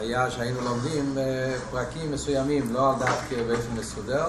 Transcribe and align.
היה 0.00 0.30
שהיינו 0.30 0.60
לומדים 0.60 1.18
אה, 1.18 1.54
פרקים 1.70 2.12
מסוימים, 2.12 2.72
לא 2.72 2.92
על 2.92 2.98
דף 2.98 3.20
באופן 3.46 3.72
מסודר. 3.78 4.28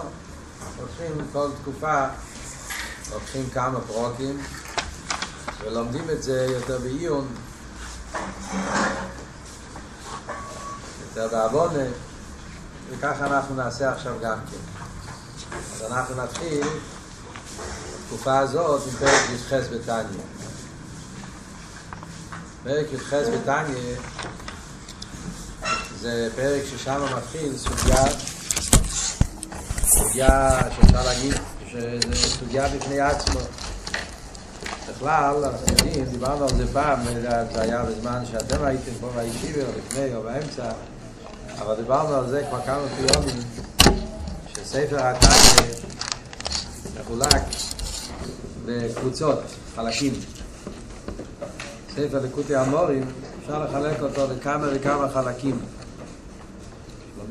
לוקחים 0.80 1.28
כל 1.34 1.50
תקופה, 1.62 2.06
לוקחים 3.14 3.50
כמה 3.50 3.82
פרוקים 3.82 4.42
ולומדים 5.62 6.10
את 6.10 6.24
זה 6.24 6.48
יותר 6.50 6.80
בעיון, 6.80 7.28
יותר 11.10 11.28
בעוונה, 11.32 11.84
וככה 12.90 13.26
אנחנו 13.26 13.56
נעשה 13.56 13.92
עכשיו 13.92 14.14
גם 14.22 14.38
כן. 14.52 14.82
אז 15.76 15.92
אנחנו 15.92 16.16
נתחיל 16.24 16.68
בתקופה 18.04 18.40
הזאת 18.40 18.82
עם 18.88 18.94
פרק 19.00 19.30
י"ח 19.30 19.54
בתניא. 19.54 20.24
פרק 22.64 22.88
י"ח 22.94 23.14
בתניא 23.14 23.96
זה 26.02 26.30
פרק 26.36 26.62
ששם 26.66 27.02
מתחיל 27.18 27.58
סוגיה, 27.58 28.04
סוגיה 29.86 30.60
שאפשר 30.76 31.04
להגיד 31.06 31.34
שזה 31.72 32.30
סוגיה 32.40 32.68
בפני 32.68 33.00
עצמו. 33.00 33.40
בכלל, 34.90 35.36
יודעים, 35.68 36.06
דיברנו 36.06 36.44
על 36.44 36.56
זה 36.58 36.74
פעם, 36.74 37.00
זה 37.54 37.62
היה 37.62 37.84
בזמן 37.84 38.24
שאתם 38.32 38.64
הייתם 38.64 38.92
פה 39.02 39.10
בישיבה, 39.16 39.62
או 39.62 39.72
לפני 39.78 40.16
או 40.16 40.24
באמצע, 40.24 40.72
אבל 41.60 41.76
דיברנו 41.76 42.16
על 42.16 42.30
זה 42.30 42.44
כבר 42.50 42.62
כמה 42.66 42.82
פעמים, 43.08 43.42
שספר 44.48 45.08
התניא 45.08 45.64
מחולק 47.00 47.44
לקבוצות, 48.66 49.40
חלקים. 49.76 50.14
ספר 51.96 52.20
לקוטי 52.24 52.56
המורים, 52.56 53.12
אפשר 53.42 53.64
לחלק 53.64 54.02
אותו 54.02 54.28
לכמה 54.34 54.68
וכמה 54.74 55.10
חלקים. 55.10 55.60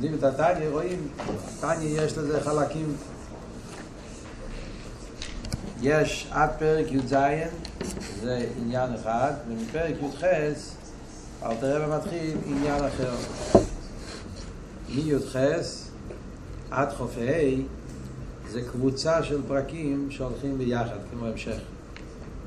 לומדים 0.02 0.18
את 0.18 0.24
התניא, 0.24 0.68
רואים, 0.68 1.08
תניא 1.60 2.00
יש 2.00 2.18
לזה 2.18 2.40
חלקים. 2.40 2.96
יש 5.82 6.28
עד 6.30 6.50
פרק 6.58 6.86
י"ז, 6.92 7.14
זה 8.20 8.46
עניין 8.60 8.94
אחד, 8.94 9.32
ומפרק 9.48 9.94
י"ח, 10.02 10.24
אל 11.42 11.56
תראה 11.60 11.88
ומתחיל 11.88 12.36
עניין 12.46 12.84
אחר. 12.84 13.14
מי"ח 14.94 15.36
עד 16.70 16.92
חופי 16.92 17.28
ה' 17.28 18.50
זה 18.50 18.62
קבוצה 18.62 19.22
של 19.22 19.40
פרקים 19.48 20.10
שהולכים 20.10 20.58
ביחד, 20.58 20.98
כמו 21.10 21.26
המשך. 21.26 21.58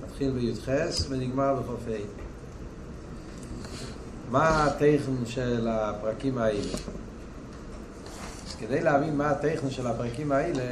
מתחיל 0.06 0.32
בי"ח 0.32 0.70
ונגמר 1.10 1.56
בחופי. 1.56 2.04
מה 4.32 4.64
הטכן 4.64 5.26
של 5.26 5.68
הפרקים 5.68 6.38
האלה? 6.38 6.78
כדי 8.68 8.82
להבין 8.82 9.18
מה 9.18 9.30
הטכן 9.30 9.70
של 9.70 9.88
הפרקים 9.88 10.32
האלה, 10.32 10.64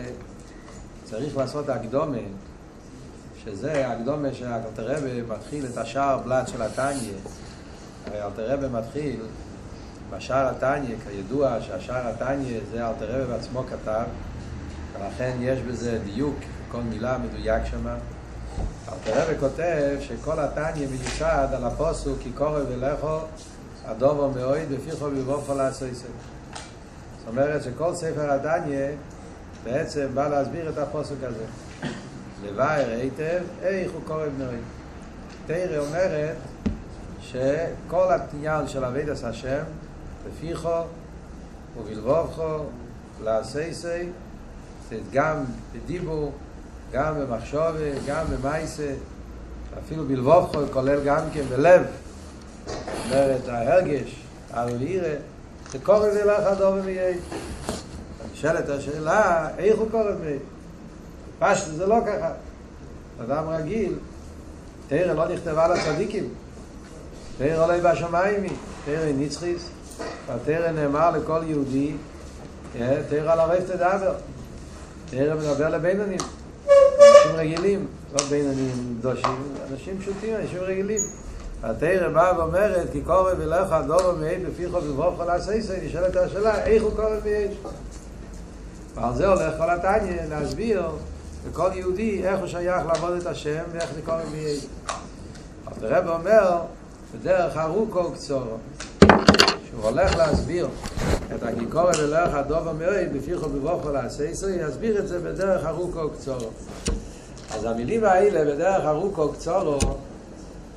צריך 1.03 1.37
לעשות 1.37 1.69
הקדומה, 1.69 2.17
שזה 3.43 3.87
הקדומה 3.87 4.33
שאלתרבה 4.33 5.23
מתחיל 5.23 5.65
את 5.65 5.77
השער 5.77 6.17
בלט 6.17 6.47
של 6.47 6.61
התניא. 6.61 7.13
הרי 8.07 8.23
אלתרבה 8.23 8.69
מתחיל 8.69 9.19
בשער 10.09 10.47
התניא, 10.49 10.95
כידוע 11.09 11.61
שהשער 11.61 12.07
התניא 12.07 12.59
זה 12.71 12.87
אלתרבה 12.87 13.25
בעצמו 13.25 13.63
כתב, 13.63 14.03
ולכן 14.93 15.37
יש 15.39 15.59
בזה 15.59 15.99
דיוק, 16.05 16.35
כל 16.71 16.81
מילה 16.81 17.17
מדויק 17.17 17.63
שמה. 17.65 17.95
אלתרבה 18.91 19.39
כותב 19.39 19.97
שכל 19.99 20.39
התניא 20.39 20.87
מיוסד 20.87 21.47
על 21.53 21.65
הפוסוק 21.65 22.17
כי 22.23 22.31
קורא 22.31 22.59
ולכו 22.69 23.17
הדובו 23.85 24.31
מאויד 24.31 24.69
בפיכו 24.69 25.05
ובופו 25.05 25.53
לעשויסו. 25.55 26.07
זאת 27.21 27.27
אומרת 27.27 27.63
שכל 27.63 27.95
ספר 27.95 28.31
התניא 28.31 28.87
בעצם 29.63 30.07
בא 30.13 30.27
להסביר 30.27 30.69
את 30.69 30.77
הפוסוק 30.77 31.17
הזה. 31.23 31.43
לבאר 32.45 32.89
היטב, 32.89 33.41
איך 33.61 33.91
הוא 33.91 34.01
קורא 34.07 34.25
בנוי. 34.25 34.55
תרא 35.47 35.77
אומרת 35.77 36.35
שכל 37.21 38.07
העניין 38.11 38.67
של 38.67 38.85
אבידס 38.85 39.23
השם, 39.23 39.63
בפיכו 40.27 40.81
ובלבובכו, 41.77 42.57
לעשייסי, 43.23 44.09
גם 45.11 45.43
בדיבור, 45.73 46.31
גם 46.91 47.13
במחשובה, 47.19 47.99
גם 48.07 48.25
במייסה, 48.25 48.93
אפילו 49.85 50.07
בלבובכו 50.07 50.59
כולל 50.73 51.03
גם 51.05 51.21
כן 51.33 51.43
בלב. 51.49 51.85
זאת 52.65 52.75
אומרת, 53.05 53.47
ההרגש, 53.47 54.25
הרביעירה, 55.71 56.13
זה 56.13 56.23
ולך 56.25 56.47
הדור 56.47 56.73
ומייד. 56.73 57.17
נשאלת 58.33 58.69
השאלה, 58.69 59.47
איך 59.57 59.79
הוא 59.79 59.91
קורא 59.91 60.11
ומייד? 60.17 60.39
פשט 61.39 61.65
זה 61.75 61.87
לא 61.87 61.95
ככה. 62.07 62.31
אדם 63.23 63.49
רגיל, 63.49 63.93
תרא 64.87 65.13
לא 65.13 65.27
נכתבה 65.27 65.67
לצדיקים. 65.67 66.29
תרא 67.37 67.67
לא 67.67 67.91
בשמיים 67.91 68.43
היא, 68.43 68.51
תרא 68.85 69.05
נצחיס. 69.17 69.69
התרא 70.29 70.71
נאמר 70.71 71.11
לכל 71.11 71.41
יהודי, 71.45 71.93
תרא 73.09 73.31
על 73.31 73.39
הרב 73.39 73.59
תדבר. 73.59 74.13
תרא 75.09 75.35
מדבר 75.35 75.69
לבינונים. 75.69 76.19
אנשים 76.67 77.35
רגילים, 77.35 77.87
לא 78.13 78.23
בינונים 78.29 78.97
קדושים, 78.99 79.43
אנשים 79.71 79.99
פשוטים, 79.99 80.35
אנשים 80.35 80.59
רגילים. 80.59 80.99
התרא 81.63 82.09
באה 82.09 82.39
ואומרת, 82.39 82.87
כי 82.91 83.01
קורא 83.01 83.31
ולך 83.37 83.75
דורו 83.87 84.13
מעיד 84.19 84.45
בפיך 84.47 84.73
ובברוך 84.73 85.19
לעשייסי, 85.19 85.73
נשאלת 85.85 86.15
השאלה, 86.15 86.63
איך 86.63 86.83
הוא 86.83 86.91
קורא 86.95 87.15
מעיד? 87.23 87.51
ועל 88.95 89.15
זה 89.15 89.27
הולך 89.27 89.53
כל 89.57 89.69
התניא 89.69 90.21
להסביר 90.29 90.83
לכל 91.49 91.69
יהודי 91.73 92.27
איך 92.27 92.39
הוא 92.39 92.47
שייך 92.47 92.85
לעבוד 92.85 93.17
את 93.21 93.27
השם 93.27 93.63
ואיך 93.71 93.93
זה 93.95 94.01
קורא 94.05 94.21
מעיד. 94.31 94.59
אז 95.67 95.83
הרב 95.83 96.07
אומר, 96.07 96.61
בדרך 97.15 97.57
ארוכו 97.57 97.99
וקצורו, 97.99 98.57
שהוא 99.69 99.83
הולך 99.83 100.15
להסביר 100.15 100.67
את 101.35 101.43
הגיקורא 101.43 101.91
ולך 101.99 102.33
הדובר 102.33 102.73
מעיד 102.73 103.13
בפיך 103.13 103.43
ובברוך 103.43 103.85
לעשייסי, 103.85 104.45
יסביר 104.67 104.99
את 104.99 105.07
זה 105.07 105.19
בדרך 105.19 105.65
ארוכו 105.65 105.99
וקצורו. 105.99 106.49
אז 107.51 107.65
המילים 107.65 108.03
האלה 108.03 108.53
בדרך 108.53 108.85
ארוכו 108.85 109.21
וקצורו 109.21 109.79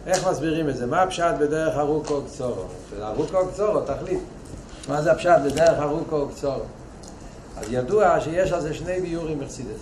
איך 0.07 0.29
מסבירים 0.29 0.69
את 0.69 0.77
זה? 0.77 0.87
מה 0.87 1.03
הפשט 1.03 1.35
בדרך 1.39 1.77
ארוכו 1.77 2.23
קצורו? 2.27 2.65
ארוכו 3.03 3.39
קצורו, 3.53 3.81
תחליט. 3.81 4.21
מה 4.89 5.03
זה 5.03 5.13
הפשט 5.13 5.39
בדרך 5.45 5.79
ארוכו 5.79 6.29
קצורו? 6.29 6.65
אז 7.57 7.67
ידוע 7.71 8.21
שיש 8.21 8.53
על 8.53 8.61
זה 8.61 8.75
שני 8.75 9.01
ביורים 9.01 9.41
מחסידס. 9.41 9.81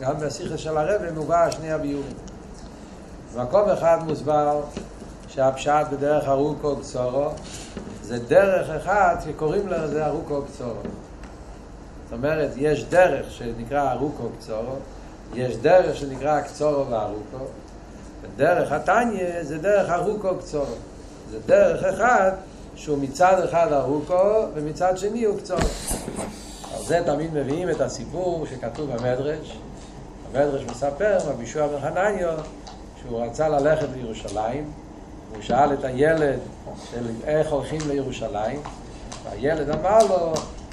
גם 0.00 0.14
בשיחה 0.20 0.58
של 0.58 0.76
הרב 0.76 1.02
מובא 1.14 1.50
שני 1.50 1.72
הביורים. 1.72 2.14
במקום 3.36 3.68
אחד 3.68 3.98
מוסבר 4.06 4.60
שהפשט 5.28 5.86
בדרך 5.92 6.28
ארוכו 6.28 6.76
קצורו 6.76 7.30
זה 8.02 8.18
דרך 8.18 8.70
אחד 8.70 9.16
שקוראים 9.24 9.68
לזה 9.68 10.06
ארוכו 10.06 10.42
קצורו. 10.42 10.80
זאת 12.04 12.12
אומרת, 12.12 12.50
יש 12.56 12.84
דרך 12.84 13.30
שנקרא 13.30 13.92
ארוכו 13.92 14.28
קצורו, 14.38 14.76
יש 15.34 15.56
דרך 15.56 15.96
שנקרא 15.96 16.40
קצורו 16.40 16.90
וארוכו, 16.90 17.44
דרך 18.36 18.72
התניא 18.72 19.42
זה 19.42 19.58
דרך 19.58 19.90
ארוכו 19.90 20.38
קצור. 20.38 20.66
זה 21.30 21.38
דרך 21.46 21.84
אחד 21.84 22.32
שהוא 22.74 22.98
מצד 22.98 23.42
אחד 23.44 23.72
ארוכו 23.72 24.42
ומצד 24.54 24.98
שני 24.98 25.24
הוא 25.24 25.38
קצור. 25.38 25.58
על 26.74 26.84
זה 26.84 27.00
תמיד 27.06 27.34
מביאים 27.34 27.70
את 27.70 27.80
הסיפור 27.80 28.46
שכתוב 28.50 28.90
במדרש. 28.90 29.58
המדרש 30.34 30.64
מספר, 30.64 31.18
רבי 31.26 31.46
שועה 31.46 31.68
בן 31.68 31.80
חניו, 31.80 32.34
שהוא 33.00 33.24
רצה 33.24 33.48
ללכת 33.48 33.86
לירושלים, 33.96 34.70
הוא 35.34 35.42
שאל 35.42 35.72
את 35.74 35.84
הילד 35.84 36.38
של 36.90 37.06
איך 37.24 37.52
הולכים 37.52 37.80
לירושלים, 37.88 38.62
והילד 39.24 39.70
אמר 39.70 39.98
לו 39.98 40.32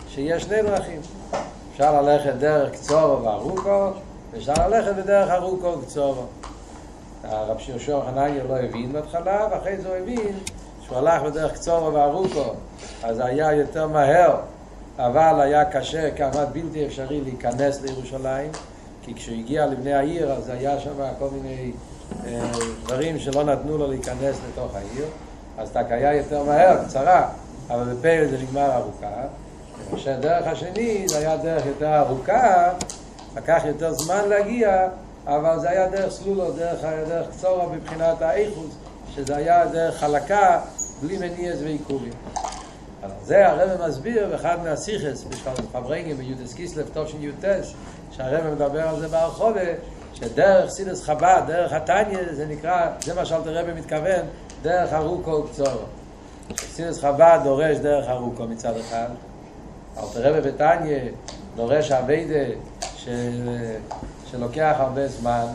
שיש 0.10 0.44
שני 0.44 0.62
דרכים. 0.62 1.02
אפשר 1.72 2.02
ללכת 2.02 2.34
דרך 2.34 2.72
קצורו 2.72 3.24
וארוכו, 3.24 3.90
ואפשר 4.34 4.68
ללכת 4.68 4.96
בדרך 4.96 5.30
ארוכו 5.30 5.68
וקצורו. 5.80 6.26
הרב 7.24 7.60
שירשור 7.60 8.04
חנניה 8.06 8.44
לא 8.44 8.58
הבין 8.58 8.94
בהתחלה, 8.94 9.48
ואחרי 9.52 9.78
זה 9.78 9.88
הוא 9.88 9.96
הבין 9.96 10.38
שהוא 10.82 10.98
הלך 10.98 11.22
בדרך 11.22 11.54
קצורו 11.54 11.94
וארוכו, 11.94 12.54
אז 13.04 13.20
היה 13.20 13.54
יותר 13.54 13.88
מהר, 13.88 14.36
אבל 14.98 15.42
היה 15.42 15.66
קשה, 15.66 16.12
כמעט 16.12 16.48
בלתי 16.52 16.86
אפשרי 16.86 17.22
להיכנס 17.22 17.82
לירושלים, 17.82 18.52
כי 19.02 19.14
כשהוא 19.14 19.38
הגיע 19.38 19.66
לבני 19.66 19.94
העיר, 19.94 20.32
אז 20.32 20.50
היה 20.50 20.80
שם 20.80 20.94
כל 21.20 21.28
מיני 21.30 21.72
אה, 22.26 22.42
דברים 22.84 23.20
שלא 23.20 23.44
נתנו 23.44 23.78
לו 23.78 23.88
להיכנס 23.88 24.38
לתוך 24.50 24.76
העיר, 24.76 25.06
אז 25.58 25.72
רק 25.76 25.92
היה 25.92 26.14
יותר 26.14 26.44
מהר, 26.44 26.84
קצרה, 26.86 27.30
אבל 27.70 27.94
בפעיל 27.94 28.28
זה 28.28 28.38
נגמר 28.38 28.76
ארוכה. 28.76 29.08
הדרך 30.08 30.48
השני, 30.48 31.08
זה 31.08 31.18
היה 31.18 31.38
דרך 31.38 31.66
יותר 31.66 32.00
ארוכה, 32.00 32.70
לקח 33.36 33.62
יותר 33.66 33.94
זמן 33.94 34.30
להגיע, 34.30 34.88
אבל 35.28 35.60
זה 35.60 35.70
היה 35.70 35.90
דרך 35.90 36.12
סלולו, 36.12 36.52
דרך, 36.52 36.84
דרך 36.84 37.28
קצורה 37.30 37.68
מבחינת 37.68 38.22
האיכות, 38.22 38.70
שזה 39.16 39.36
היה 39.36 39.66
דרך 39.66 39.98
חלקה 39.98 40.62
בלי 41.02 41.18
מניעס 41.18 41.60
ועיכובים. 41.64 42.14
זה 43.24 43.48
הרב 43.48 43.88
מסביר 43.88 44.28
באחד 44.28 44.58
מהסיכס, 44.64 45.24
בשביל 45.24 45.54
פברנגים 45.72 46.18
ביודס 46.18 46.54
קיסלב, 46.54 46.90
טוב 46.94 47.08
של 47.08 47.24
יוטס, 47.24 47.74
שהרב 48.12 48.54
מדבר 48.54 48.88
על 48.88 49.00
זה 49.00 49.08
בהרחובה, 49.08 49.62
שדרך 50.14 50.70
סילס 50.70 51.04
חב"ד, 51.04 51.42
דרך 51.48 51.74
התניא, 51.74 52.20
זה 52.32 52.46
נקרא, 52.46 52.88
זה 53.04 53.14
מה 53.14 53.26
שאלת 53.26 53.48
הרב 53.48 53.68
מתכוון, 53.78 54.26
דרך 54.62 54.94
ארוכו 54.94 55.32
וקצורו. 55.32 55.86
סילס 56.58 57.00
חב"ד 57.00 57.40
דורש 57.44 57.78
דרך 57.78 58.10
ארוכו 58.10 58.48
מצד 58.48 58.74
אחד, 58.78 59.08
אלת 59.98 60.16
הרב 60.16 60.48
בתניא 60.48 61.00
דורש 61.56 61.92
אביידה 61.92 62.46
של, 62.96 63.50
שלוקח 64.38 64.76
הרבה 64.78 65.08
זמן, 65.08 65.46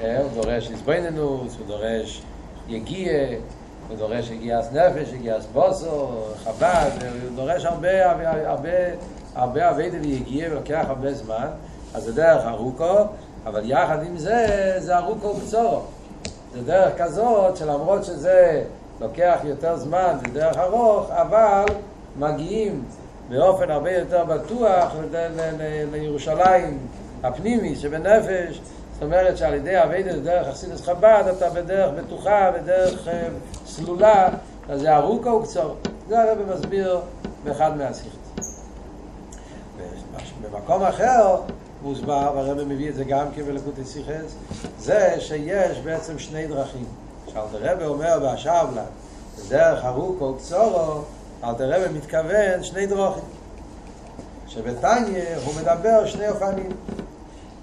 הוא 0.00 0.42
דורש 0.42 0.70
איזבנינוס, 0.70 1.56
הוא 1.58 1.66
דורש 1.66 2.22
יגיע, 2.68 3.12
הוא 3.88 3.96
דורש 3.96 4.30
יגיעס 4.30 4.72
נפש, 4.72 5.12
יגיעס 5.12 5.46
בוסו, 5.52 6.24
חב"ד, 6.44 6.90
הוא 7.00 7.36
דורש 7.36 7.64
הרבה, 7.64 8.10
הרבה, 8.46 8.70
הרבה 9.34 9.70
אביידה 9.70 9.98
ויגיע 10.00 10.48
ולוקח 10.50 10.84
הרבה 10.88 11.14
זמן, 11.14 11.46
אז 11.94 12.02
זה 12.02 12.12
דרך 12.12 12.44
ארוכו, 12.46 12.98
אבל 13.46 13.70
יחד 13.70 14.02
עם 14.02 14.18
זה, 14.18 14.46
זה 14.78 14.98
ארוכו 14.98 15.34
קצורו. 15.40 15.80
זה 16.54 16.62
דרך 16.62 17.02
כזאת 17.02 17.56
שלמרות 17.56 18.04
שזה 18.04 18.62
לוקח 19.00 19.38
יותר 19.44 19.76
זמן, 19.76 20.16
זה 20.26 20.32
דרך 20.32 20.56
ארוך, 20.56 21.10
אבל 21.10 21.64
מגיעים 22.18 22.84
באופן 23.28 23.70
הרבה 23.70 23.92
יותר 23.92 24.24
בטוח 24.24 24.92
לירושלים 25.92 26.78
הפנימי 27.22 27.76
שבנפש, 27.76 28.60
זאת 28.92 29.02
אומרת 29.02 29.36
שעל 29.36 29.54
ידי 29.54 29.82
אביידה 29.82 30.16
דרך 30.16 30.48
אכסידס 30.48 30.82
חב"ד 30.82 31.24
אתה 31.36 31.50
בדרך 31.50 31.90
בטוחה, 31.98 32.50
בדרך 32.50 33.08
סלולה, 33.66 34.28
אז 34.68 34.80
זה 34.80 34.96
ארוכו 34.96 35.28
וקצור. 35.28 35.76
זה 36.08 36.22
הרב 36.22 36.38
מסביר 36.54 37.00
באחד 37.44 37.76
מהשיחות. 37.76 38.18
במקום 40.42 40.82
אחר 40.82 41.36
מוסבר, 41.82 42.32
והרב 42.34 42.64
מביא 42.64 42.88
את 42.88 42.94
זה 42.94 43.04
גם 43.04 43.26
כן 43.36 43.42
בלקוטי 43.42 43.84
סיכס, 43.84 44.36
זה 44.78 45.16
שיש 45.18 45.78
בעצם 45.78 46.18
שני 46.18 46.46
דרכים. 46.46 46.84
שאלת 47.26 47.54
הרב 47.54 47.82
אומר 47.82 48.18
בהשבלה, 48.20 48.84
בדרך 49.38 49.84
ארוכו 49.84 50.24
וקצורו, 50.24 51.02
אלת 51.44 51.60
הרב 51.60 51.92
מתכוון 51.92 52.62
שני 52.62 52.86
דרכים. 52.86 53.24
שבתניא 54.48 55.24
הוא 55.44 55.54
מדבר 55.60 56.06
שני 56.06 56.28
אופנים. 56.28 56.70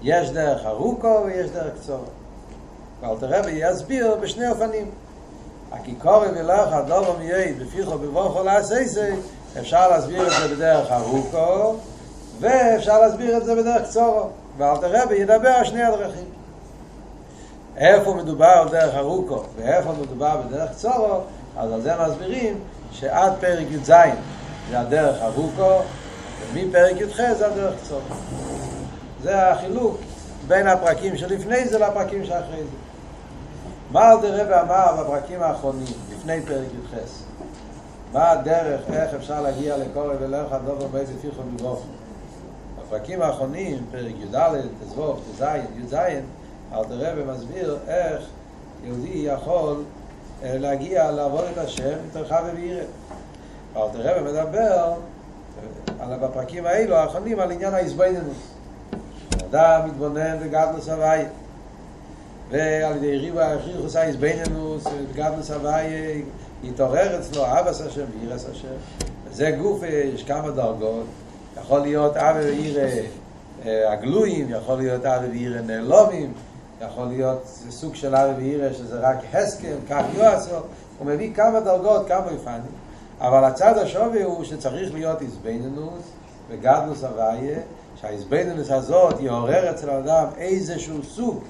יש 0.02 0.30
דרך 0.30 0.66
ארוכו 0.66 1.22
ויש 1.24 1.50
דרך 1.50 1.72
קצורו. 1.82 2.04
ואלת 3.00 3.22
הרב 3.22 3.44
יסביר 3.48 4.16
בשני 4.22 4.48
אופנים. 4.48 4.90
הכיכורי 5.72 6.28
ולך 6.28 6.72
הדובו 6.72 7.14
מייד 7.18 7.62
בפיחו 7.62 7.98
בבוכו 7.98 8.42
לעשייסי 8.42 9.10
אפשר 9.60 9.88
להסביר 9.88 10.26
את 10.26 10.32
זה 10.32 10.56
בדרך 10.56 10.92
ארוכו 10.92 11.74
ואפשר 12.40 13.00
להסביר 13.00 13.36
את 13.36 13.44
זה 13.44 13.54
בדרך 13.54 13.82
קצורו 13.82 14.28
ואלת 14.56 14.84
הרבי 14.84 15.14
ידבר 15.14 15.48
על 15.48 15.64
שני 15.64 15.82
הדרכים 15.82 16.24
איפה 17.76 18.14
מדובר 18.14 18.46
על 18.46 18.68
דרך 18.68 18.94
ארוכו 18.94 19.42
ואיפה 19.56 19.92
מדובר 19.92 20.40
בדרך 20.46 20.70
קצורו 20.70 21.20
אז 21.56 21.72
על 21.72 21.80
זה 21.80 21.92
מסבירים 22.08 22.60
שעד 22.92 23.32
פרק 23.40 23.66
י"ז 23.70 23.92
זה 24.70 24.80
הדרך 24.80 25.22
ארוכו 25.22 25.78
ומפרק 26.52 27.00
י"ח 27.00 27.16
זה 27.38 27.46
הדרך 27.46 27.74
קצורו 27.84 28.00
זה 29.22 29.50
החילוק 29.50 29.96
בין 30.46 30.66
הפרקים 30.66 31.16
שלפני 31.16 31.68
זה 31.68 31.78
לפרקים 31.78 32.24
שאחרי 32.24 32.62
זה 32.62 32.76
מה 33.90 34.12
אלתר 34.12 34.40
רבי 34.40 34.54
אמר 34.54 35.02
בפרקים 35.02 35.42
האחרונים, 35.42 35.86
לפני 36.12 36.40
פרק 36.40 36.66
י"ח? 36.66 36.98
מה 38.12 38.30
הדרך, 38.30 38.80
איך 38.92 39.14
אפשר 39.14 39.40
להגיע 39.40 39.76
לקורא 39.76 40.14
ולך 40.20 40.52
הדובר 40.52 40.86
באיזה 40.86 41.12
פיחו 41.20 41.42
מבוך? 41.54 41.82
בפרקים 42.78 43.22
האחרונים, 43.22 43.86
פרק 43.90 44.14
י"ד, 44.18 44.36
תזבוב, 44.80 45.20
תז, 45.32 45.44
י"ז, 45.76 45.94
אלתר 46.72 47.12
רבי 47.12 47.22
מסביר 47.32 47.78
איך 47.88 48.22
יהודי 48.84 49.18
יכול 49.18 49.82
להגיע 50.42 51.10
לעבוד 51.10 51.44
את 51.52 51.58
השם 51.58 51.96
מתרחב 52.08 52.42
ובעירה. 52.52 52.84
אלתר 53.76 54.16
רבי 54.16 54.30
מדבר 54.30 54.94
על 56.00 56.18
בפרקים 56.18 56.66
האלו 56.66 56.96
האחרונים 56.96 57.40
על 57.40 57.50
עניין 57.50 57.74
ההסביננות. 57.74 58.59
אדם 59.50 59.88
מתבונן 59.88 60.38
בגדלוס 60.38 60.88
הוויה. 60.88 61.28
ועל 62.50 62.96
ידי 62.96 63.16
ריבה 63.16 63.52
הכריחו 63.52 63.88
סייס 63.88 64.16
בינינו 64.16 64.76
גדלוס 65.14 65.50
הוויה 65.50 66.20
יתעורר 66.64 67.20
אצלו 67.20 67.46
אבס 67.46 67.80
השם 67.80 68.04
וירס 68.20 68.46
השם. 68.50 68.68
וזה 69.24 69.50
גוף 69.50 69.82
יש 70.14 70.24
כמה 70.24 70.50
דרגות. 70.50 71.06
יכול 71.60 71.80
להיות 71.80 72.16
אבא 72.16 72.38
ועיר 72.38 72.78
הגלויים 73.64 74.50
יכול 74.50 74.78
להיות 74.78 75.06
אבא 75.06 75.26
ועיר 75.28 75.62
נעלומים. 75.62 76.32
יכול 76.80 77.06
להיות 77.06 77.46
סוג 77.70 77.94
של 77.94 78.14
אבא 78.14 78.32
ועיר 78.36 78.72
שזה 78.72 79.00
רק 79.00 79.18
הסכם 79.32 79.76
כך 79.90 80.04
יועסו 80.14 80.56
הוא 80.98 81.06
מביא 81.06 81.34
כמה 81.34 81.60
דרגות 81.60 82.08
כמה 82.08 82.26
יפנים. 82.32 82.72
אבל 83.20 83.44
הצד 83.44 83.78
השווי 83.78 84.22
הוא 84.22 84.44
שצריך 84.44 84.94
להיות 84.94 85.22
איזבנינוס 85.22 86.02
וגדלוס 86.50 87.04
הוויה 87.04 87.58
שהאיזבנינוס 88.00 88.70
הזאת 88.70 89.20
יעורר 89.20 89.70
אצל 89.70 89.90
האדם 89.90 90.26
איזשהו 90.38 91.02
סוג 91.02 91.40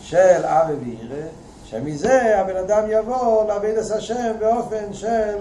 של 0.00 0.44
אבי 0.44 0.72
וירא, 0.72 1.26
שמזה 1.64 2.38
הבן 2.38 2.56
אדם 2.56 2.82
יבוא 2.88 3.44
לעבד 3.44 3.78
השם 3.78 4.32
באופן 4.38 4.92
של 4.92 5.36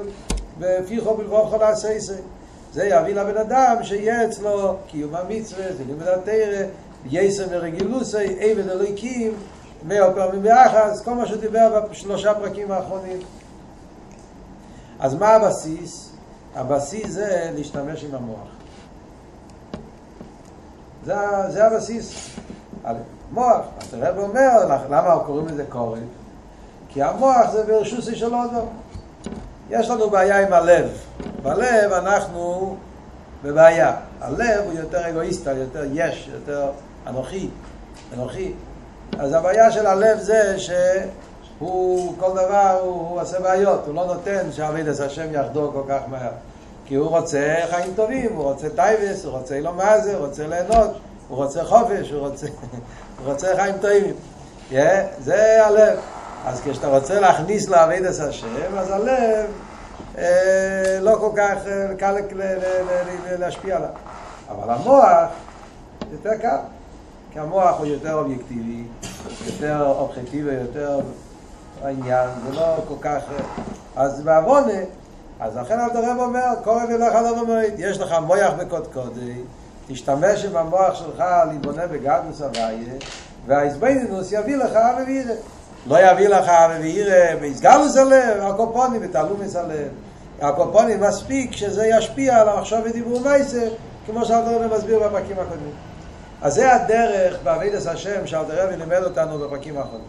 בפיחו 0.59 1.13
בלבוכו 1.13 1.57
לעשייסי. 1.57 2.13
זה 2.73 2.85
יביא 2.85 3.15
לבן 3.15 3.37
אדם 3.37 3.75
שיהיה 3.83 4.25
אצלו 4.25 4.75
קיום 4.87 5.15
המצווה, 5.15 5.73
זה 5.73 5.83
לימד 5.87 6.07
התרא, 6.07 6.65
יסר 7.05 7.45
ורגילוסי, 7.49 8.39
עבד 8.39 8.69
אלוהיקים, 8.69 9.33
מאה 9.87 10.13
פעמים 10.13 10.41
ביחס, 10.41 11.01
כל 11.01 11.13
מה 11.13 11.25
שהוא 11.25 11.41
דיבר 11.41 11.85
בשלושה 11.91 12.33
פרקים 12.33 12.71
האחרונים. 12.71 13.19
אז 14.99 15.15
מה 15.15 15.27
הבסיס? 15.27 16.09
הבסיס 16.55 17.07
זה 17.07 17.51
להשתמש 17.55 18.03
עם 18.03 18.15
המוח. 18.15 18.58
זה, 21.05 21.15
זה 21.49 21.65
הבסיס. 21.65 22.29
מוח. 23.31 23.61
אז 23.81 23.93
הרב 23.93 24.17
אומר, 24.17 24.77
למה 24.89 25.19
קוראים 25.25 25.47
לזה 25.47 25.65
קורן? 25.69 26.03
כי 26.89 27.03
המוח 27.03 27.51
זה 27.51 27.63
ברשוסי 27.63 28.15
של 28.15 28.33
אודו. 28.35 28.65
יש 29.69 29.89
לנו 29.89 30.09
בעיה 30.09 30.47
עם 30.47 30.53
הלב. 30.53 30.89
בלב 31.43 31.93
אנחנו 31.93 32.75
בבעיה. 33.43 33.95
הלב 34.21 34.61
הוא 34.65 34.73
יותר 34.73 35.09
אגואיסטי, 35.09 35.53
יותר 35.53 35.83
יש, 35.93 36.29
יותר 36.33 36.69
אנוכי, 37.07 37.49
אנוכי. 38.13 38.53
אז 39.19 39.33
הבעיה 39.33 39.71
של 39.71 39.87
הלב 39.87 40.19
זה 40.19 40.55
שהוא, 40.59 42.15
כל 42.19 42.31
דבר 42.31 42.79
הוא, 42.81 43.09
הוא 43.09 43.21
עושה 43.21 43.39
בעיות, 43.39 43.83
הוא 43.87 43.95
לא 43.95 44.05
נותן 44.05 44.51
שעבד 44.51 44.87
את 44.87 44.99
השם 44.99 45.27
יחדור 45.31 45.71
כל 45.73 45.83
כך 45.89 46.01
מהר. 46.07 46.31
כי 46.89 46.95
הוא 46.95 47.09
רוצה 47.09 47.55
חיים 47.69 47.93
טובים, 47.95 48.33
הוא 48.35 48.43
רוצה 48.43 48.69
תאוות, 48.69 49.25
הוא 49.25 49.37
רוצה 49.37 49.59
עולם 49.59 49.99
הזה, 49.99 50.15
הוא 50.15 50.25
רוצה 50.25 50.47
ליהנות, 50.47 50.89
הוא 51.27 51.37
רוצה 51.37 51.63
חופש, 51.63 52.11
הוא 52.11 52.27
רוצה... 52.27 52.47
הוא 53.25 53.33
רוצה 53.33 53.55
חיים 53.55 53.75
טובים. 53.77 54.13
Yeah, 54.71 54.75
זה 55.19 55.65
הלב. 55.65 55.99
אז 56.45 56.61
כשאתה 56.61 56.87
רוצה 56.87 57.19
להכניס 57.19 57.69
לעבד 57.69 58.01
את 58.05 58.19
השם, 58.19 58.77
אז 58.77 58.91
הלב 58.91 59.45
אה, 60.17 60.99
לא 61.01 61.15
כל 61.19 61.29
כך 61.35 61.57
אה, 61.67 61.95
קל 61.97 62.11
ל- 62.11 62.17
ל- 62.33 62.43
ל- 62.43 63.39
להשפיע 63.39 63.75
עליו. 63.75 63.89
אבל 64.49 64.73
המוח 64.73 65.29
יותר 66.11 66.37
קל. 66.41 66.57
כי 67.33 67.39
המוח 67.39 67.77
הוא 67.77 67.85
יותר 67.85 68.13
אובייקטיבי, 68.13 68.83
יותר 69.45 69.85
objetivo, 69.85 70.53
יותר 70.53 70.99
העניין, 71.83 72.29
זה 72.45 72.55
לא 72.55 72.75
כל 72.87 72.95
כך... 73.01 73.21
אז 73.95 74.21
בעוונה, 74.21 74.73
אז 75.39 75.57
לכן 75.57 75.79
אל 75.79 75.89
תרב 75.89 76.17
אומר, 76.19 76.53
קורא 76.63 76.83
ולך 76.89 77.15
על 77.15 77.25
המועד, 77.25 77.73
יש 77.77 77.99
לך 77.99 78.15
מויח 78.21 78.53
בקודקודי, 78.53 79.33
תשתמש 79.87 80.45
עם 80.45 80.57
המוח 80.57 80.95
שלך 80.95 81.23
להתבונן 81.51 81.87
בגדלוס 81.91 82.41
הוויה, 82.41 82.93
והאיזבנינוס 83.45 84.31
יביא 84.31 84.55
לך 84.55 84.75
אבי 84.75 85.03
וירא. 85.03 85.33
לא 85.87 86.11
יביא 86.11 86.27
לך 86.27 86.49
אבי 86.49 86.79
וירא 86.79 87.35
בהסגלוס 87.41 87.97
הלב, 87.97 88.41
הקופונים 88.41 89.01
ותעלומס 89.03 89.55
הלב. 89.55 89.87
הקופונים 90.41 91.01
מספיק 91.01 91.51
שזה 91.51 91.87
ישפיע 91.87 92.41
על 92.41 92.49
המחשב 92.49 92.81
ודיבור 92.85 93.19
מייסה, 93.19 93.67
כמו 94.05 94.25
שאלתר 94.25 94.75
מסביר 94.75 95.07
בפרקים 95.07 95.39
הקודמים. 95.39 95.73
אז 96.41 96.53
זה 96.53 96.75
הדרך 96.75 97.37
בעבידת 97.43 97.85
השם 97.85 98.27
שאלתר 98.27 98.65
רבי 98.65 98.77
לימד 98.77 99.03
אותנו 99.03 99.39
בפרקים 99.39 99.77
האחרונים. 99.77 100.07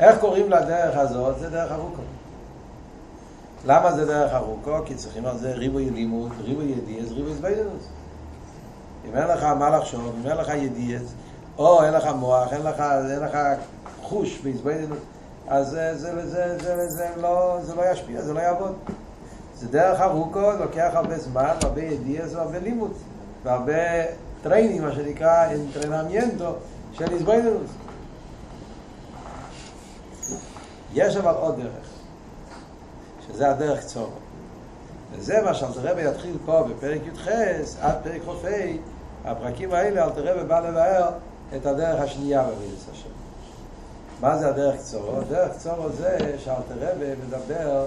איך 0.00 0.18
קוראים 0.18 0.50
לדרך 0.50 0.96
הזאת? 0.96 1.38
זה 1.38 1.50
דרך 1.50 1.72
ארוכה. 1.72 2.02
למה 3.64 3.92
זה 3.92 4.06
דרך 4.06 4.32
ארוכה? 4.32 4.78
כי 4.84 4.94
צריכים 4.94 5.26
על 5.26 5.38
זה 5.38 5.52
ריבוי 5.52 5.90
לימוד, 5.90 6.32
ריבוי 6.44 6.64
ידיעות, 6.64 7.12
ריבוי 7.12 7.34
זביידנוס. 7.34 7.88
אם 9.08 9.16
אין 9.16 9.28
לך 9.28 9.42
מה 9.42 9.70
לחשוב, 9.70 10.14
אם 10.20 10.30
אין 10.30 10.36
לך 10.36 10.48
ידיעות, 10.48 11.14
או 11.58 11.84
אין 11.84 11.94
לך 11.94 12.04
מוח, 12.06 12.52
אין 12.52 12.62
לך, 12.62 12.80
אין 13.10 13.20
לך 13.20 13.38
חוש 14.02 14.38
בהתבוננות, 14.38 14.98
אז 15.48 15.68
זה, 15.68 15.96
זה, 15.96 16.26
זה, 16.26 16.58
זה, 16.58 16.88
זה, 16.88 17.08
לא, 17.16 17.58
זה 17.62 17.74
לא 17.74 17.82
ישפיע, 17.92 18.22
זה 18.22 18.32
לא 18.32 18.40
יעבוד. 18.40 18.74
זה 19.56 19.68
דרך 19.68 20.00
ארוכה, 20.00 20.50
לוקח 20.60 20.90
הרבה 20.94 21.18
זמן, 21.18 21.54
הרבה 21.62 21.82
ידיעה, 21.82 22.28
זה 22.28 22.40
הרבה 22.40 22.58
לימוד, 22.58 22.92
והרבה 23.44 23.72
training, 24.42 24.80
מה 24.80 24.92
שנקרא, 24.92 25.50
entrenamiento 25.50 26.54
של 26.92 27.12
איזבוינלוס. 27.12 27.70
יש 30.94 31.16
אבל 31.16 31.34
עוד 31.34 31.56
דרך, 31.56 31.95
שזה 33.28 33.50
הדרך 33.50 33.80
קצור. 33.80 34.10
וזה 35.12 35.42
מה 35.42 35.54
שאלתר 35.54 35.80
רבי 35.90 36.02
יתחיל 36.02 36.36
פה 36.44 36.62
בפרק 36.62 37.00
י"ח 37.06 37.28
עד 37.80 37.96
פרק 38.02 38.22
ח"ה, 38.24 38.48
הפרקים 39.24 39.72
האלה 39.72 40.04
אלתר 40.04 40.32
רבי 40.32 40.48
בא 40.48 40.68
לבאר 40.68 41.10
את 41.56 41.66
הדרך 41.66 42.00
השנייה 42.00 42.42
במידס 42.42 42.84
השם. 42.92 43.08
מה 44.20 44.38
זה 44.38 44.48
הדרך 44.48 44.76
קצורו? 44.76 45.20
דרך 45.28 45.52
קצורו 45.52 45.90
זה 45.90 46.36
שאלתר 46.38 46.74
רבי 46.80 47.06
מדבר 47.26 47.86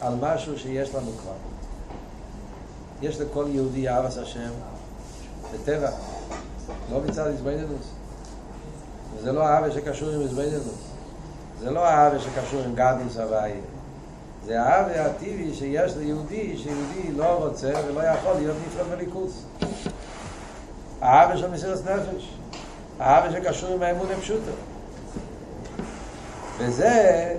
על 0.00 0.14
משהו 0.20 0.58
שיש 0.58 0.94
לנו 0.94 1.10
כבר. 1.22 1.32
יש 3.02 3.20
לכל 3.20 3.44
יהודי 3.48 3.88
אהבס 3.88 4.18
השם 4.18 4.50
בטבע, 5.54 5.90
לא 6.92 7.00
מצד 7.00 7.26
איזבנינוס. 7.26 7.90
וזה 9.16 9.32
לא 9.32 9.46
אהבה 9.46 9.70
שקשור 9.70 10.10
עם 10.10 10.20
איזבנינוס. 10.20 10.88
זה 11.60 11.70
לא 11.70 11.86
אהבה 11.86 12.18
שקשור 12.18 12.60
עם 12.60 12.74
גדוס 12.74 13.16
הוואי. 13.16 13.52
זה 14.46 14.62
האהבה 14.62 15.06
הטבעי 15.06 15.54
שיש 15.54 15.96
ליהודי, 15.96 16.56
שיהודי 16.56 17.12
לא 17.16 17.24
רוצה 17.24 17.72
ולא 17.86 18.00
יכול 18.00 18.32
להיות 18.32 18.56
נפרד 18.66 18.96
מליכוס. 18.96 19.44
האהבה 21.00 21.36
של 21.36 21.50
מסירת 21.50 21.78
נפש. 21.86 22.34
האהבה 22.98 23.32
שקשור 23.32 23.74
עם 23.74 23.82
האמון 23.82 24.06
הפשוטו. 24.18 24.52
וזה 26.58 27.34